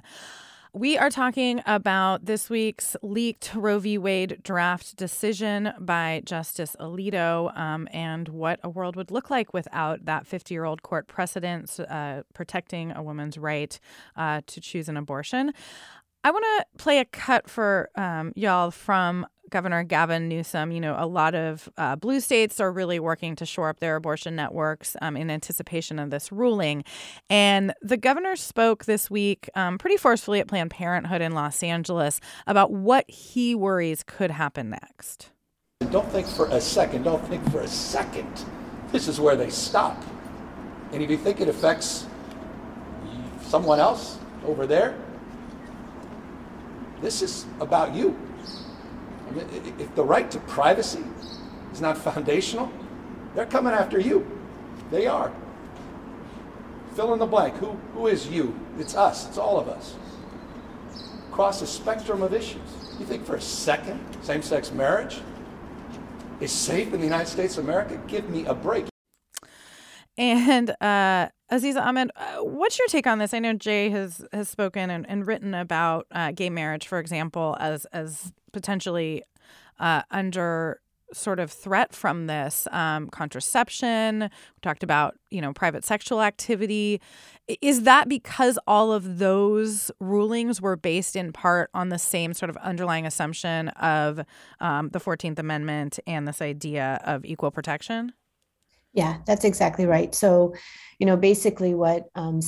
[0.75, 3.99] We are talking about this week's leaked Roe v.
[3.99, 10.05] Wade draft decision by Justice Alito um, and what a world would look like without
[10.05, 13.79] that 50 year old court precedent uh, protecting a woman's right
[14.15, 15.53] uh, to choose an abortion.
[16.23, 20.95] I want to play a cut for um, y'all from Governor Gavin Newsom, you know,
[20.97, 24.95] a lot of uh, blue states are really working to shore up their abortion networks
[25.01, 26.83] um, in anticipation of this ruling.
[27.29, 32.19] And the governor spoke this week um, pretty forcefully at Planned Parenthood in Los Angeles
[32.47, 35.31] about what he worries could happen next.
[35.91, 38.45] Don't think for a second, don't think for a second,
[38.91, 40.01] this is where they stop.
[40.91, 42.05] And if you think it affects
[43.41, 44.95] someone else over there,
[47.01, 48.17] this is about you.
[49.79, 51.03] If the right to privacy
[51.71, 52.71] is not foundational,
[53.35, 54.25] they're coming after you.
[54.91, 55.31] They are.
[56.95, 57.55] Fill in the blank.
[57.55, 58.55] Who, who is you?
[58.77, 59.27] It's us.
[59.27, 59.95] It's all of us.
[61.31, 62.61] Across a spectrum of issues.
[62.99, 65.19] You think for a second same sex marriage
[66.39, 67.99] is safe in the United States of America?
[68.07, 68.92] Give me a break.
[70.17, 73.33] And uh, Aziza Ahmed, uh, what's your take on this?
[73.33, 77.57] I know Jay has has spoken and, and written about uh, gay marriage, for example,
[77.59, 79.23] as as potentially
[79.79, 80.81] uh, under
[81.13, 84.21] sort of threat from this um, contraception.
[84.21, 87.01] We talked about you know private sexual activity.
[87.61, 92.51] Is that because all of those rulings were based in part on the same sort
[92.51, 94.21] of underlying assumption of
[94.59, 98.13] um, the Fourteenth Amendment and this idea of equal protection?
[98.93, 100.13] Yeah, that's exactly right.
[100.13, 100.53] So,
[100.99, 102.39] you know, basically what um,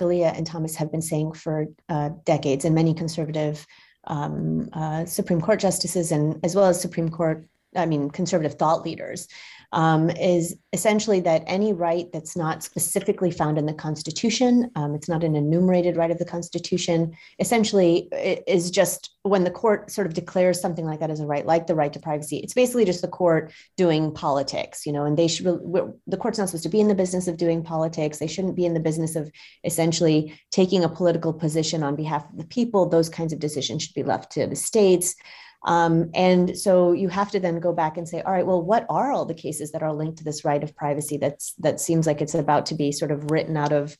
[0.00, 3.66] Scalia and Thomas have been saying for uh, decades, and many conservative
[4.06, 8.84] um, uh, Supreme Court justices, and as well as Supreme Court, I mean, conservative thought
[8.84, 9.28] leaders,
[9.74, 15.08] um, is essentially that any right that's not specifically found in the Constitution, um, it's
[15.08, 18.08] not an enumerated right of the Constitution, essentially
[18.46, 21.66] is just when the court sort of declares something like that as a right, like
[21.66, 25.26] the right to privacy, it's basically just the court doing politics, you know, and they
[25.26, 28.18] should, the court's not supposed to be in the business of doing politics.
[28.18, 29.30] They shouldn't be in the business of
[29.64, 32.88] essentially taking a political position on behalf of the people.
[32.88, 35.16] Those kinds of decisions should be left to the states.
[35.64, 38.86] Um, and so you have to then go back and say, all right, well, what
[38.88, 42.06] are all the cases that are linked to this right of privacy that's that seems
[42.06, 43.96] like it's about to be sort of written out of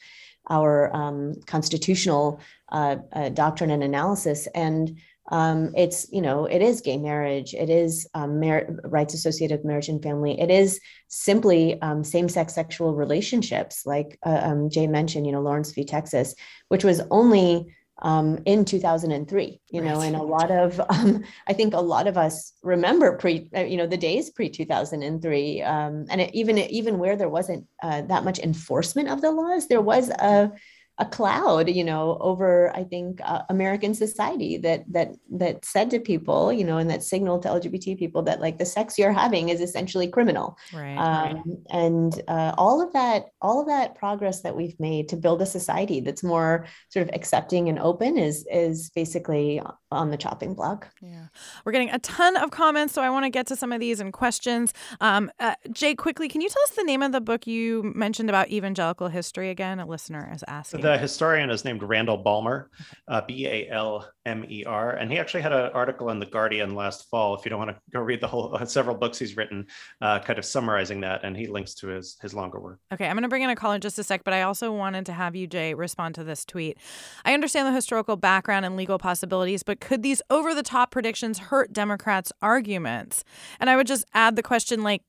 [0.50, 2.40] our um, constitutional
[2.70, 4.46] uh, uh, doctrine and analysis?
[4.54, 4.98] And
[5.32, 7.54] um, it's you know it is gay marriage.
[7.54, 8.42] It is um,
[8.84, 10.38] rights associated with marriage and family.
[10.38, 15.72] It is simply um, same-sex sexual relationships like uh, um, jay mentioned you know lawrence
[15.72, 15.84] v.
[15.84, 16.34] Texas
[16.68, 21.74] which was only um, in 2003 you know and a lot of um, i think
[21.74, 26.20] a lot of us remember pre uh, you know the days pre 2003 um, and
[26.20, 30.10] it, even even where there wasn't uh, that much enforcement of the laws there was
[30.10, 30.50] a
[30.98, 35.98] a cloud, you know, over I think uh, American society that that that said to
[35.98, 39.48] people, you know, and that signaled to LGBT people that like the sex you're having
[39.48, 40.56] is essentially criminal.
[40.72, 40.96] Right.
[40.96, 41.44] Um, right.
[41.70, 45.46] And uh, all of that, all of that progress that we've made to build a
[45.46, 50.88] society that's more sort of accepting and open is is basically on the chopping block.
[51.02, 51.26] Yeah,
[51.64, 53.98] we're getting a ton of comments, so I want to get to some of these
[53.98, 54.72] and questions.
[55.00, 58.28] Um, uh, Jay, quickly, can you tell us the name of the book you mentioned
[58.28, 59.80] about evangelical history again?
[59.80, 60.83] A listener is asking.
[60.84, 62.70] The historian is named Randall Balmer,
[63.08, 66.26] uh, B A L M E R, and he actually had an article in the
[66.26, 67.34] Guardian last fall.
[67.34, 69.66] If you don't want to go read the whole uh, several books he's written,
[70.02, 72.80] uh, kind of summarizing that, and he links to his his longer work.
[72.92, 74.70] Okay, I'm going to bring in a caller in just a sec, but I also
[74.72, 76.76] wanted to have you, Jay, respond to this tweet.
[77.24, 81.38] I understand the historical background and legal possibilities, but could these over the top predictions
[81.38, 83.24] hurt Democrats' arguments?
[83.58, 85.02] And I would just add the question, like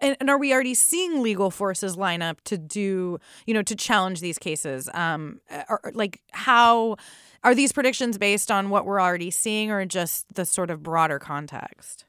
[0.00, 4.20] and, are we already seeing legal forces line up to do you know to challenge
[4.20, 6.96] these cases um or, like how
[7.44, 11.18] are these predictions based on what we're already seeing or just the sort of broader
[11.18, 12.04] context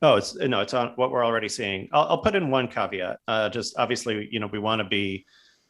[0.00, 1.88] Oh, it's no, it's on what we're already seeing.
[1.92, 3.18] I'll, I'll put in one caveat.
[3.26, 5.26] Uh, just obviously, you know, we want to be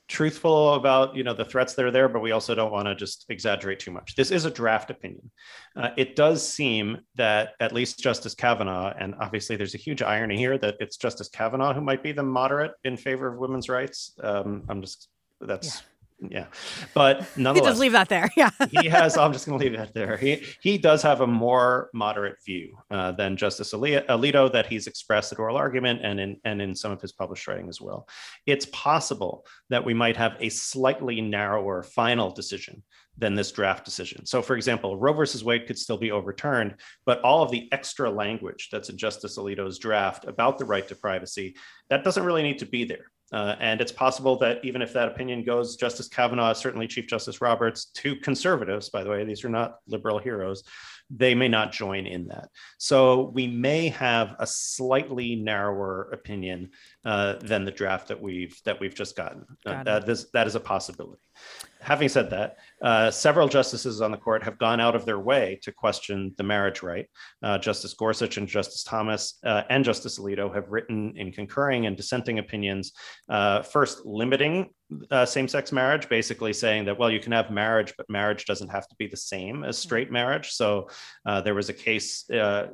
[0.09, 2.95] truthful about you know the threats that are there but we also don't want to
[2.95, 4.17] just exaggerate too much.
[4.17, 5.31] This is a draft opinion.
[5.77, 10.37] Uh, it does seem that at least justice kavanaugh and obviously there's a huge irony
[10.37, 14.15] here that it's justice kavanaugh who might be the moderate in favor of women's rights.
[14.23, 15.09] Um, i'm just
[15.41, 15.81] that's yeah
[16.21, 16.47] yeah.
[16.95, 18.31] But nonetheless just leave that there.
[18.37, 18.51] Yeah.
[18.71, 20.17] he has i'm just going to leave that there.
[20.17, 25.33] He he does have a more moderate view uh, than justice alito that he's expressed
[25.33, 28.09] at oral argument and in and in some of his published writing as well.
[28.47, 32.83] It's possible that we might have a slightly narrower final decision
[33.19, 34.25] than this draft decision.
[34.25, 38.09] So, for example, Roe versus Wade could still be overturned, but all of the extra
[38.09, 41.57] language that's in Justice Alito's draft about the right to privacy,
[41.91, 43.11] that doesn't really need to be there.
[43.33, 47.41] Uh, and it's possible that even if that opinion goes, Justice Kavanaugh, certainly Chief Justice
[47.41, 50.65] Roberts, to conservatives, by the way, these are not liberal heroes,
[51.11, 52.49] they may not join in that.
[52.79, 56.71] So we may have a slightly narrower opinion
[57.05, 59.45] uh, than the draft that we've that we've just gotten.
[59.65, 61.21] Uh, that is that is a possibility.
[61.81, 65.59] Having said that, uh, several justices on the court have gone out of their way
[65.63, 67.07] to question the marriage right.
[67.43, 71.97] Uh, Justice Gorsuch and Justice Thomas uh, and Justice Alito have written in concurring and
[71.97, 72.93] dissenting opinions,
[73.29, 74.71] uh, first limiting
[75.11, 78.89] uh, same-sex marriage, basically saying that well, you can have marriage, but marriage doesn't have
[78.89, 80.51] to be the same as straight marriage.
[80.53, 80.89] So
[81.27, 82.25] uh, there was a case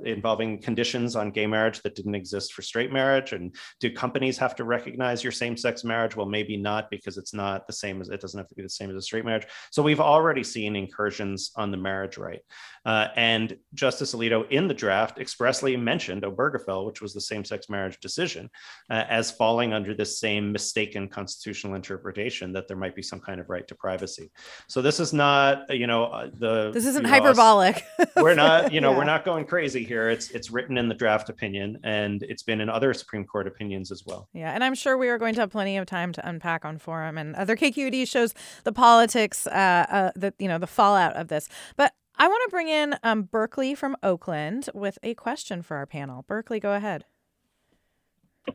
[0.05, 4.55] involving conditions on gay marriage that didn't exist for straight marriage, and do companies have
[4.57, 6.15] to recognize your same-sex marriage?
[6.15, 8.70] Well, maybe not because it's not the same as it doesn't have to be the
[8.70, 9.46] same as a straight marriage.
[9.70, 12.40] So we've already seen incursions on the marriage right.
[12.86, 17.70] Uh, and Justice Alito in the draft expressly mentioned Obergefell, which was the same sex
[17.70, 18.50] marriage decision,
[18.90, 23.40] uh, as falling under this same mistaken constitutional interpretation that there might be some kind
[23.40, 24.30] of right to privacy.
[24.68, 26.70] So this is not, you know, uh, the.
[26.72, 27.82] This isn't hyperbolic.
[28.16, 28.98] we're not, you know, yeah.
[28.98, 30.11] we're not going crazy here.
[30.11, 33.90] It's it's written in the draft opinion, and it's been in other Supreme Court opinions
[33.90, 34.28] as well.
[34.34, 36.78] Yeah, and I'm sure we are going to have plenty of time to unpack on
[36.78, 38.34] forum and other KQED shows
[38.64, 41.49] the politics, uh, uh, the you know the fallout of this.
[41.76, 45.86] But I want to bring in um, Berkeley from Oakland with a question for our
[45.86, 46.24] panel.
[46.28, 47.05] Berkeley, go ahead.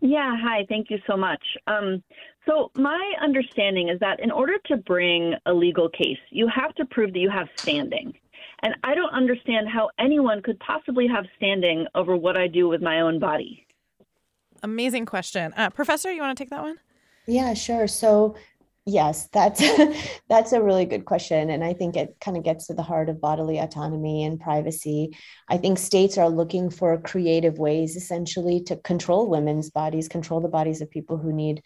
[0.02, 0.66] Yeah, hi.
[0.70, 1.44] Thank you so much.
[1.68, 2.04] Um,
[2.46, 6.86] so, my understanding is that in order to bring a legal case, you have to
[6.86, 8.14] prove that you have standing.
[8.62, 12.82] And I don't understand how anyone could possibly have standing over what I do with
[12.82, 13.66] my own body.
[14.62, 15.54] Amazing question.
[15.56, 16.78] Uh, Professor, you want to take that one?
[17.26, 17.88] Yeah, sure.
[17.88, 18.36] So,
[18.86, 19.62] Yes, that's
[20.30, 23.10] that's a really good question, and I think it kind of gets to the heart
[23.10, 25.16] of bodily autonomy and privacy.
[25.48, 30.48] I think states are looking for creative ways, essentially, to control women's bodies, control the
[30.48, 31.62] bodies of people who need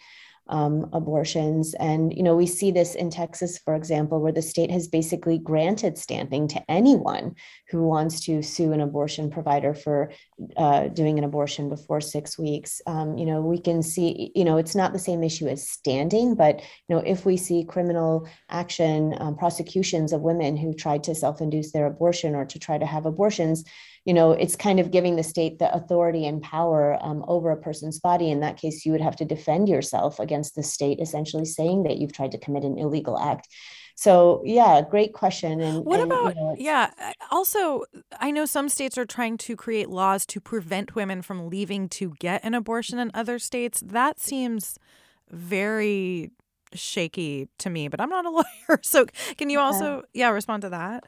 [0.47, 1.73] um, abortions.
[1.75, 5.37] And, you know, we see this in Texas, for example, where the state has basically
[5.37, 7.35] granted standing to anyone
[7.69, 10.11] who wants to sue an abortion provider for
[10.57, 12.81] uh, doing an abortion before six weeks.
[12.85, 16.35] Um, you know, we can see, you know, it's not the same issue as standing,
[16.35, 21.15] but, you know, if we see criminal action, um, prosecutions of women who tried to
[21.15, 23.63] self induce their abortion or to try to have abortions,
[24.05, 27.57] you know, it's kind of giving the state the authority and power um, over a
[27.57, 28.31] person's body.
[28.31, 31.97] In that case, you would have to defend yourself against the state, essentially saying that
[31.97, 33.47] you've tried to commit an illegal act.
[33.95, 35.61] So yeah, great question.
[35.61, 37.13] And what and, about you know, yeah?
[37.31, 37.83] Also,
[38.19, 42.15] I know some states are trying to create laws to prevent women from leaving to
[42.19, 43.81] get an abortion in other states.
[43.85, 44.77] That seems
[45.29, 46.31] very
[46.73, 48.29] shaky to me, but I'm not a
[48.69, 48.79] lawyer.
[48.81, 49.05] So
[49.37, 51.05] can you also yeah respond to that?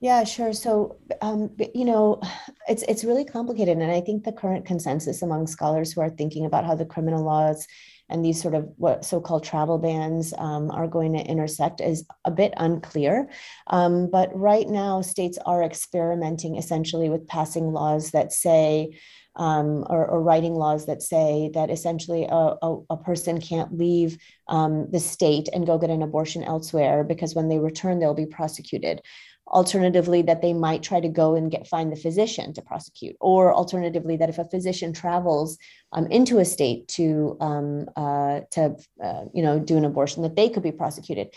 [0.00, 0.52] Yeah, sure.
[0.52, 2.20] So, um, you know,
[2.68, 6.44] it's it's really complicated, and I think the current consensus among scholars who are thinking
[6.44, 7.66] about how the criminal laws
[8.08, 12.30] and these sort of what so-called travel bans um, are going to intersect is a
[12.30, 13.28] bit unclear.
[13.68, 18.98] Um, but right now, states are experimenting essentially with passing laws that say.
[19.38, 24.16] Um, or, or, writing laws that say that essentially a, a, a person can't leave
[24.48, 28.24] um, the state and go get an abortion elsewhere because when they return, they'll be
[28.24, 29.02] prosecuted
[29.48, 33.54] alternatively that they might try to go and get find the physician to prosecute or
[33.54, 35.56] alternatively that if a physician travels
[35.92, 40.34] um, into a state to um, uh, to uh, you know do an abortion that
[40.34, 41.28] they could be prosecuted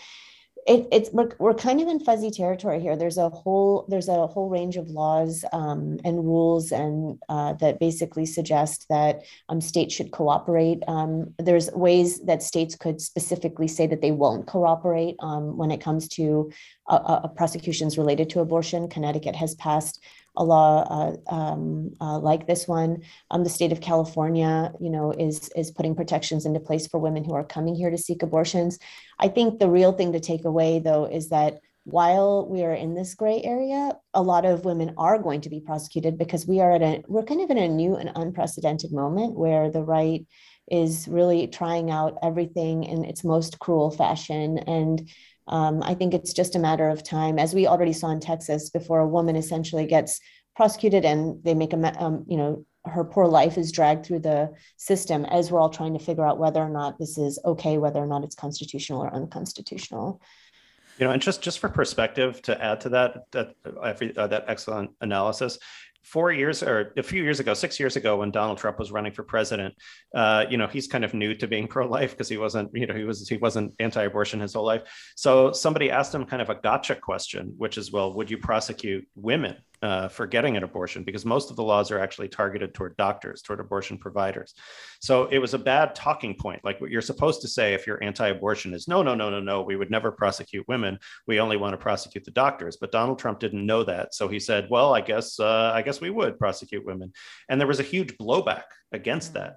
[0.66, 2.96] it, it's we're, we're kind of in fuzzy territory here.
[2.96, 7.78] There's a whole there's a whole range of laws um, and rules and uh, that
[7.78, 10.82] basically suggest that um, states should cooperate.
[10.86, 15.80] Um, there's ways that states could specifically say that they won't cooperate um, when it
[15.80, 16.50] comes to
[16.88, 18.88] uh, uh, prosecutions related to abortion.
[18.88, 20.02] Connecticut has passed
[20.40, 23.02] a law uh, um, uh, like this one.
[23.30, 27.24] Um, the state of California, you know, is is putting protections into place for women
[27.24, 28.78] who are coming here to seek abortions.
[29.18, 32.94] I think the real thing to take away, though, is that while we are in
[32.94, 36.72] this gray area, a lot of women are going to be prosecuted because we are
[36.72, 40.26] at a we're kind of in a new and unprecedented moment where the right
[40.70, 45.10] is really trying out everything in its most cruel fashion and
[45.46, 48.70] um, I think it's just a matter of time, as we already saw in Texas,
[48.70, 50.20] before a woman essentially gets
[50.56, 54.50] prosecuted and they make a, um, you know, her poor life is dragged through the
[54.76, 58.00] system as we're all trying to figure out whether or not this is okay, whether
[58.00, 60.20] or not it's constitutional or unconstitutional.
[60.98, 64.90] You know, and just just for perspective to add to that that uh, that excellent
[65.00, 65.58] analysis,
[66.02, 69.12] four years or a few years ago, six years ago, when Donald Trump was running
[69.12, 69.74] for president,
[70.14, 72.94] uh, you know, he's kind of new to being pro-life because he wasn't, you know,
[72.94, 74.82] he was he wasn't anti-abortion his whole life.
[75.16, 79.06] So somebody asked him kind of a gotcha question, which is, well, would you prosecute
[79.14, 79.56] women?
[79.82, 83.40] Uh, for getting an abortion because most of the laws are actually targeted toward doctors,
[83.40, 84.54] toward abortion providers.
[85.00, 86.62] So it was a bad talking point.
[86.64, 89.40] Like what you're supposed to say if you're anti abortion is no, no, no, no,
[89.40, 90.98] no, we would never prosecute women.
[91.26, 92.76] We only want to prosecute the doctors.
[92.76, 94.14] But Donald Trump didn't know that.
[94.14, 97.12] So he said, well, I guess, uh, I guess we would prosecute women.
[97.48, 99.56] And there was a huge blowback against that.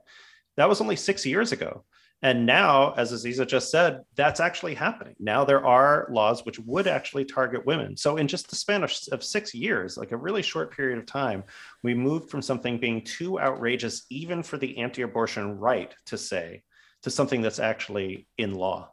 [0.55, 1.83] That was only six years ago.
[2.23, 5.13] And now, as Aziza just said, that's actually happening.
[5.19, 7.97] Now there are laws which would actually target women.
[7.97, 11.05] So, in just the span of, of, six years, like a really short period of
[11.05, 11.43] time,
[11.83, 16.63] we moved from something being too outrageous, even for the anti abortion right to say,
[17.01, 18.89] to something that's actually in law.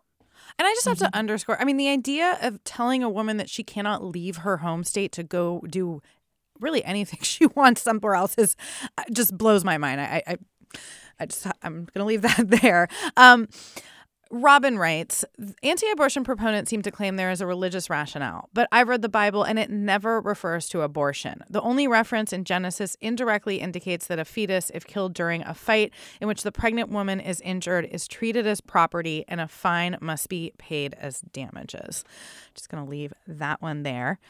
[0.59, 1.18] And I just have to mm-hmm.
[1.18, 4.83] underscore I mean, the idea of telling a woman that she cannot leave her home
[4.83, 6.03] state to go do
[6.59, 8.57] really anything she wants somewhere else is
[8.99, 10.01] uh, just blows my mind.
[10.01, 10.37] I, I
[11.18, 12.89] I just I'm going to leave that there.
[13.16, 13.49] Um,
[14.33, 15.25] Robin writes
[15.64, 19.09] Anti abortion proponents seem to claim there is a religious rationale, but I've read the
[19.09, 21.43] Bible and it never refers to abortion.
[21.51, 25.93] The only reference in Genesis indirectly indicates that a fetus, if killed during a fight
[26.21, 30.29] in which the pregnant woman is injured, is treated as property and a fine must
[30.29, 32.05] be paid as damages.
[32.55, 34.21] Just going to leave that one there.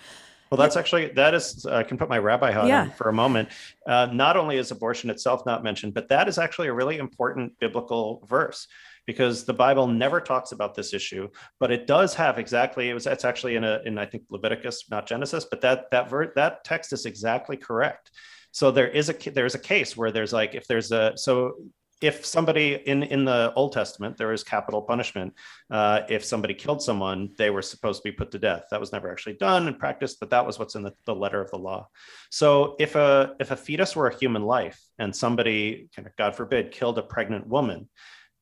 [0.51, 2.83] Well, that's actually that is I can put my rabbi hat yeah.
[2.83, 3.51] on for a moment.
[3.87, 7.57] Uh, not only is abortion itself not mentioned, but that is actually a really important
[7.61, 8.67] biblical verse
[9.07, 11.29] because the Bible never talks about this issue,
[11.61, 14.91] but it does have exactly it was it's actually in a in I think Leviticus,
[14.91, 18.11] not Genesis, but that that ver- that text is exactly correct.
[18.51, 21.55] So there is a there's a case where there's like if there's a so
[22.01, 25.35] if somebody in in the Old Testament there is capital punishment.
[25.71, 28.65] Uh, if somebody killed someone, they were supposed to be put to death.
[28.71, 31.41] That was never actually done in practice, but that was what's in the, the letter
[31.41, 31.89] of the law.
[32.31, 36.99] So if a if a fetus were a human life and somebody, God forbid, killed
[36.99, 37.89] a pregnant woman,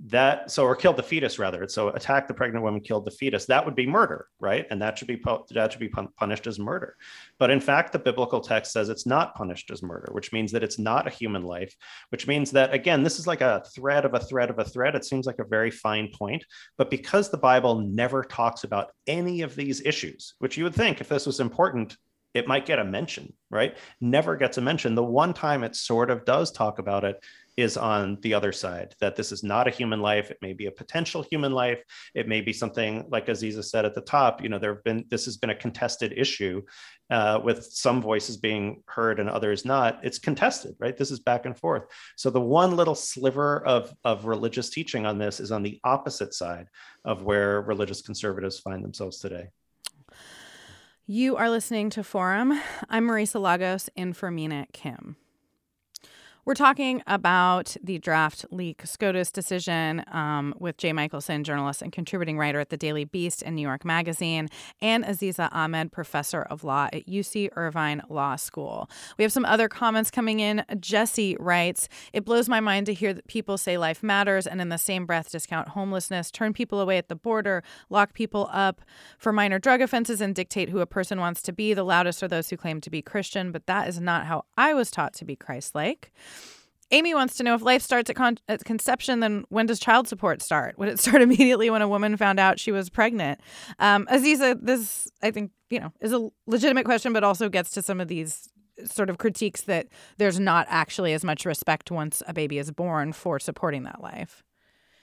[0.06, 1.66] that so or killed the fetus rather.
[1.68, 3.46] So attack the pregnant woman killed the fetus.
[3.46, 4.66] That would be murder right?
[4.70, 5.20] And that should be
[5.50, 6.96] that should be punished as murder.
[7.38, 10.62] But in fact the biblical text says it's not punished as murder which means that
[10.62, 11.74] it's not a human life
[12.10, 14.94] which means that again this is like a thread of a thread of a thread.
[14.94, 16.44] It seems like a very fine point.
[16.76, 21.00] But because the bible never talks about any of these issues which you would think
[21.00, 21.96] if this was important
[22.34, 23.76] it might get a mention, right?
[24.00, 24.94] Never gets a mention.
[24.94, 27.22] The one time it sort of does talk about it
[27.58, 30.30] is on the other side that this is not a human life.
[30.30, 31.82] It may be a potential human life.
[32.14, 35.04] It may be something like aziza said at the top you know there have been
[35.08, 36.62] this has been a contested issue
[37.10, 39.98] uh, with some voices being heard and others not.
[40.04, 40.96] It's contested right?
[40.96, 41.86] This is back and forth.
[42.16, 46.34] So the one little sliver of of religious teaching on this is on the opposite
[46.34, 46.68] side
[47.04, 49.48] of where religious conservatives find themselves today
[51.10, 52.60] you are listening to Forum.
[52.90, 55.16] I'm Marisa Lagos in for Mina Kim.
[56.48, 62.38] We're talking about the draft leak SCOTUS decision um, with Jay Michaelson, journalist and contributing
[62.38, 64.48] writer at the Daily Beast and New York Magazine,
[64.80, 68.88] and Aziza Ahmed, professor of law at UC Irvine Law School.
[69.18, 70.64] We have some other comments coming in.
[70.80, 74.70] Jesse writes It blows my mind to hear that people say life matters and in
[74.70, 78.80] the same breath discount homelessness, turn people away at the border, lock people up
[79.18, 81.74] for minor drug offenses, and dictate who a person wants to be.
[81.74, 84.72] The loudest are those who claim to be Christian, but that is not how I
[84.72, 86.10] was taught to be Christ like.
[86.90, 90.08] Amy wants to know if life starts at, con- at, conception, then when does child
[90.08, 90.78] support start?
[90.78, 93.40] Would it start immediately when a woman found out she was pregnant?
[93.78, 97.82] Um, Aziza, this, I think, you know, is a legitimate question, but also gets to
[97.82, 98.48] some of these
[98.84, 103.12] sort of critiques that there's not actually as much respect once a baby is born
[103.12, 104.44] for supporting that life.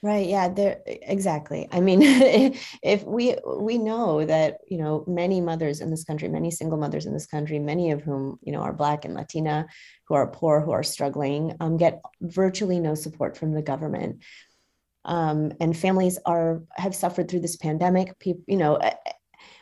[0.05, 0.27] Right.
[0.29, 0.49] Yeah.
[0.49, 0.81] There.
[0.85, 1.67] Exactly.
[1.71, 1.99] I mean,
[2.83, 7.07] if we we know that you know many mothers in this country, many single mothers
[7.07, 9.65] in this country, many of whom you know are Black and Latina,
[10.07, 14.21] who are poor, who are struggling, um, get virtually no support from the government,
[15.05, 18.19] um, and families are have suffered through this pandemic.
[18.19, 18.79] People, you know,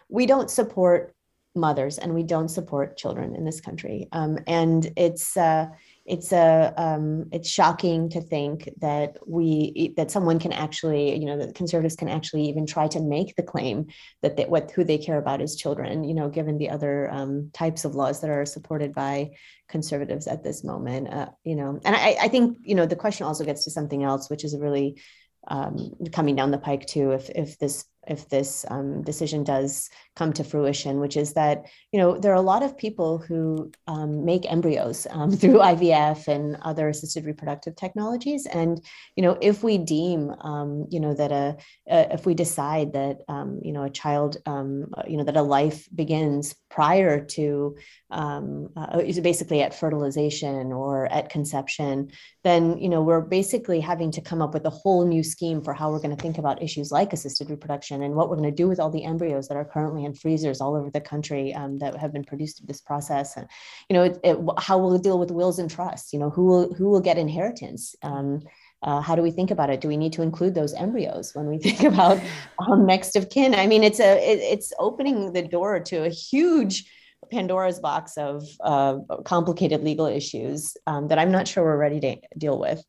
[0.10, 1.16] we don't support
[1.56, 5.38] mothers and we don't support children in this country, um, and it's.
[5.38, 5.68] Uh,
[6.06, 11.38] it's a um, it's shocking to think that we that someone can actually you know
[11.38, 13.88] that conservatives can actually even try to make the claim
[14.22, 17.50] that they, what who they care about is children you know given the other um,
[17.54, 19.32] types of laws that are supported by
[19.70, 21.80] conservatives at this moment uh, you know.
[21.86, 24.58] And I, I think you know the question also gets to something else which is
[24.58, 25.02] really
[25.48, 30.34] um, coming down the pike too if if this if this um, decision does come
[30.34, 34.26] to fruition, which is that you know there are a lot of people who um,
[34.26, 38.84] make embryos um, through IVF and other assisted reproductive technologies, and
[39.16, 41.58] you know if we deem um, you know that a,
[41.90, 45.42] a, if we decide that um, you know a child um, you know that a
[45.42, 47.76] life begins prior to
[48.10, 48.42] uh,
[49.22, 52.12] basically at fertilization or at conception,
[52.44, 55.74] then you know we're basically having to come up with a whole new scheme for
[55.74, 58.56] how we're going to think about issues like assisted reproduction and what we're going to
[58.56, 61.78] do with all the embryos that are currently in freezers all over the country um,
[61.78, 63.48] that have been produced through this process and
[63.90, 66.74] you know it, it, how we'll deal with wills and trusts you know who will
[66.74, 68.42] who will get inheritance um,
[68.84, 69.80] uh, how do we think about it?
[69.80, 72.20] Do we need to include those embryos when we think about
[72.68, 73.56] um, next of kin?
[73.56, 76.86] I mean, it's a it, it's opening the door to a huge
[77.32, 82.18] Pandora's box of uh, complicated legal issues um, that I'm not sure we're ready to
[82.38, 82.84] deal with.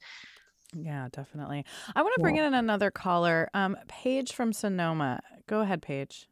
[0.74, 1.64] Yeah, definitely.
[1.94, 2.48] I want to bring yeah.
[2.48, 5.20] in another caller, um, Paige from Sonoma.
[5.46, 6.28] Go ahead, Paige.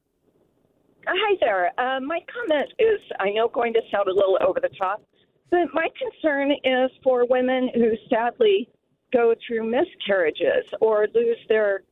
[1.06, 1.66] Uh, hi there.
[1.78, 5.02] Uh, my comment is I know going to sound a little over the top,
[5.50, 8.68] but my concern is for women who sadly
[9.12, 11.82] go through miscarriages or lose their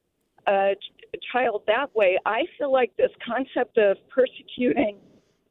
[0.46, 0.70] uh,
[1.32, 2.18] child that way.
[2.24, 4.96] I feel like this concept of persecuting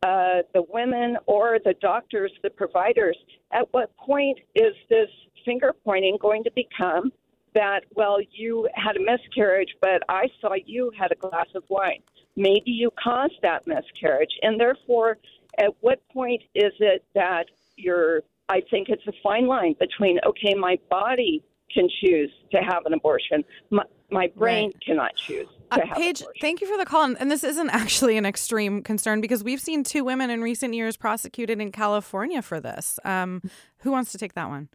[0.04, 3.18] uh, the women or the doctors, the providers,
[3.52, 5.10] at what point is this
[5.45, 7.11] finger pointing going to become
[7.55, 12.01] that, well, you had a miscarriage, but I saw you had a glass of wine.
[12.35, 14.31] Maybe you caused that miscarriage.
[14.41, 15.17] And therefore,
[15.57, 20.53] at what point is it that you're, I think it's a fine line between, okay,
[20.53, 24.81] my body can choose to have an abortion, my, my brain right.
[24.85, 25.47] cannot choose.
[25.71, 27.03] Uh, Paige, thank you for the call.
[27.03, 30.97] And this isn't actually an extreme concern because we've seen two women in recent years
[30.97, 32.99] prosecuted in California for this.
[33.05, 33.43] Um,
[33.79, 34.69] who wants to take that one?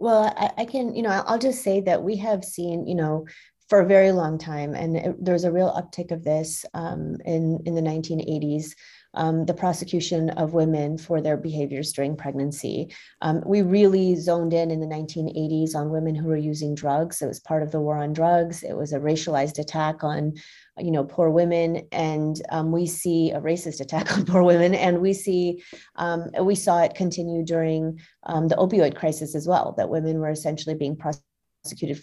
[0.00, 3.26] Well, I, I, can, you know, I'll just say that we have seen, you know,
[3.68, 7.60] for a very long time, and it, there's a real uptick of this um, in
[7.66, 8.72] in the 1980s.
[9.14, 12.94] Um, the prosecution of women for their behaviors during pregnancy.
[13.20, 17.20] Um, we really zoned in in the 1980s on women who were using drugs.
[17.20, 18.62] It was part of the war on drugs.
[18.62, 20.34] It was a racialized attack on
[20.78, 25.00] you know poor women and um, we see a racist attack on poor women and
[25.00, 25.62] we see
[25.96, 30.30] um, we saw it continue during um, the opioid crisis as well that women were
[30.30, 31.29] essentially being prosecuted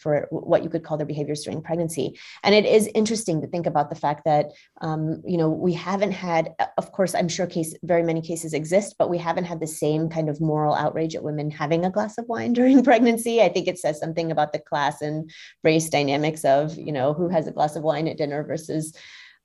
[0.02, 2.18] for what you could call their behaviors during pregnancy.
[2.44, 4.52] And it is interesting to think about the fact that,
[4.82, 8.96] um, you know, we haven't had, of course, I'm sure case very many cases exist,
[9.00, 12.18] but we haven't had the same kind of moral outrage at women having a glass
[12.18, 13.42] of wine during pregnancy.
[13.42, 15.32] I think it says something about the class and
[15.64, 18.94] race dynamics of, you know, who has a glass of wine at dinner versus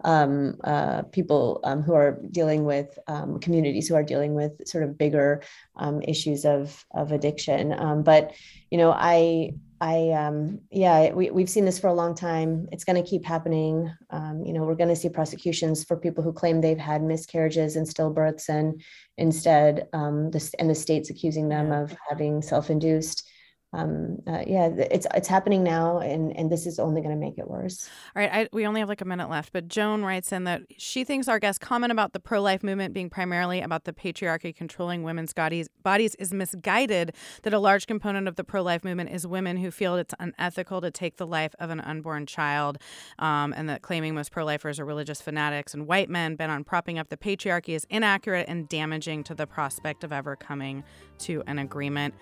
[0.04, 4.84] um, uh, people um, who are dealing with um, communities who are dealing with sort
[4.84, 5.42] of bigger
[5.76, 7.72] um, issues of of addiction.
[7.72, 8.32] Um, but
[8.70, 12.68] you know, I I um, yeah, we we've seen this for a long time.
[12.70, 13.92] It's going to keep happening.
[14.12, 17.84] you know, we're going to see prosecutions for people who claim they've had miscarriages and
[17.84, 18.80] stillbirths, and
[19.18, 23.28] instead, um, the and the states accusing them of having self-induced.
[23.74, 27.38] Um, uh, yeah, it's it's happening now, and and this is only going to make
[27.38, 27.88] it worse.
[28.14, 30.62] All right, I, we only have like a minute left, but Joan writes in that
[30.76, 34.54] she thinks our guest comment about the pro life movement being primarily about the patriarchy
[34.54, 37.14] controlling women's bodies bodies is misguided.
[37.44, 40.82] That a large component of the pro life movement is women who feel it's unethical
[40.82, 42.76] to take the life of an unborn child,
[43.18, 46.62] um, and that claiming most pro lifers are religious fanatics and white men bent on
[46.62, 50.84] propping up the patriarchy is inaccurate and damaging to the prospect of ever coming
[51.20, 52.14] to an agreement.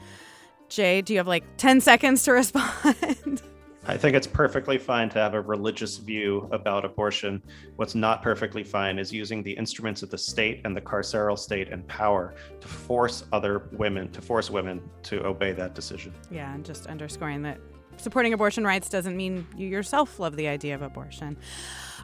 [0.70, 3.42] Jay, do you have like 10 seconds to respond?
[3.86, 7.42] I think it's perfectly fine to have a religious view about abortion.
[7.76, 11.70] What's not perfectly fine is using the instruments of the state and the carceral state
[11.70, 16.14] and power to force other women, to force women to obey that decision.
[16.30, 17.58] Yeah, and just underscoring that
[17.96, 21.36] supporting abortion rights doesn't mean you yourself love the idea of abortion.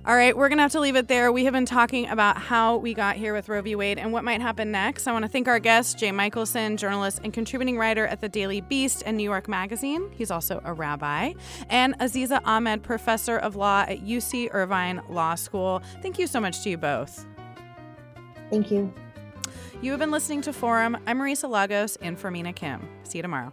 [0.07, 1.32] All right, we're going to have to leave it there.
[1.32, 3.74] We have been talking about how we got here with Roe v.
[3.74, 5.09] Wade and what might happen next.
[5.09, 8.61] I want to thank our guest, Jay Michaelson, journalist and contributing writer at the Daily
[8.61, 10.09] Beast and New York Magazine.
[10.12, 11.32] He's also a rabbi.
[11.70, 15.82] And Aziza Ahmed, professor of law at UC Irvine Law School.
[16.02, 17.26] Thank you so much to you both.
[18.48, 18.94] Thank you.
[19.82, 20.96] You have been listening to Forum.
[21.09, 22.88] I'm Marisa Lagos and for Mina Kim.
[23.02, 23.52] See you tomorrow.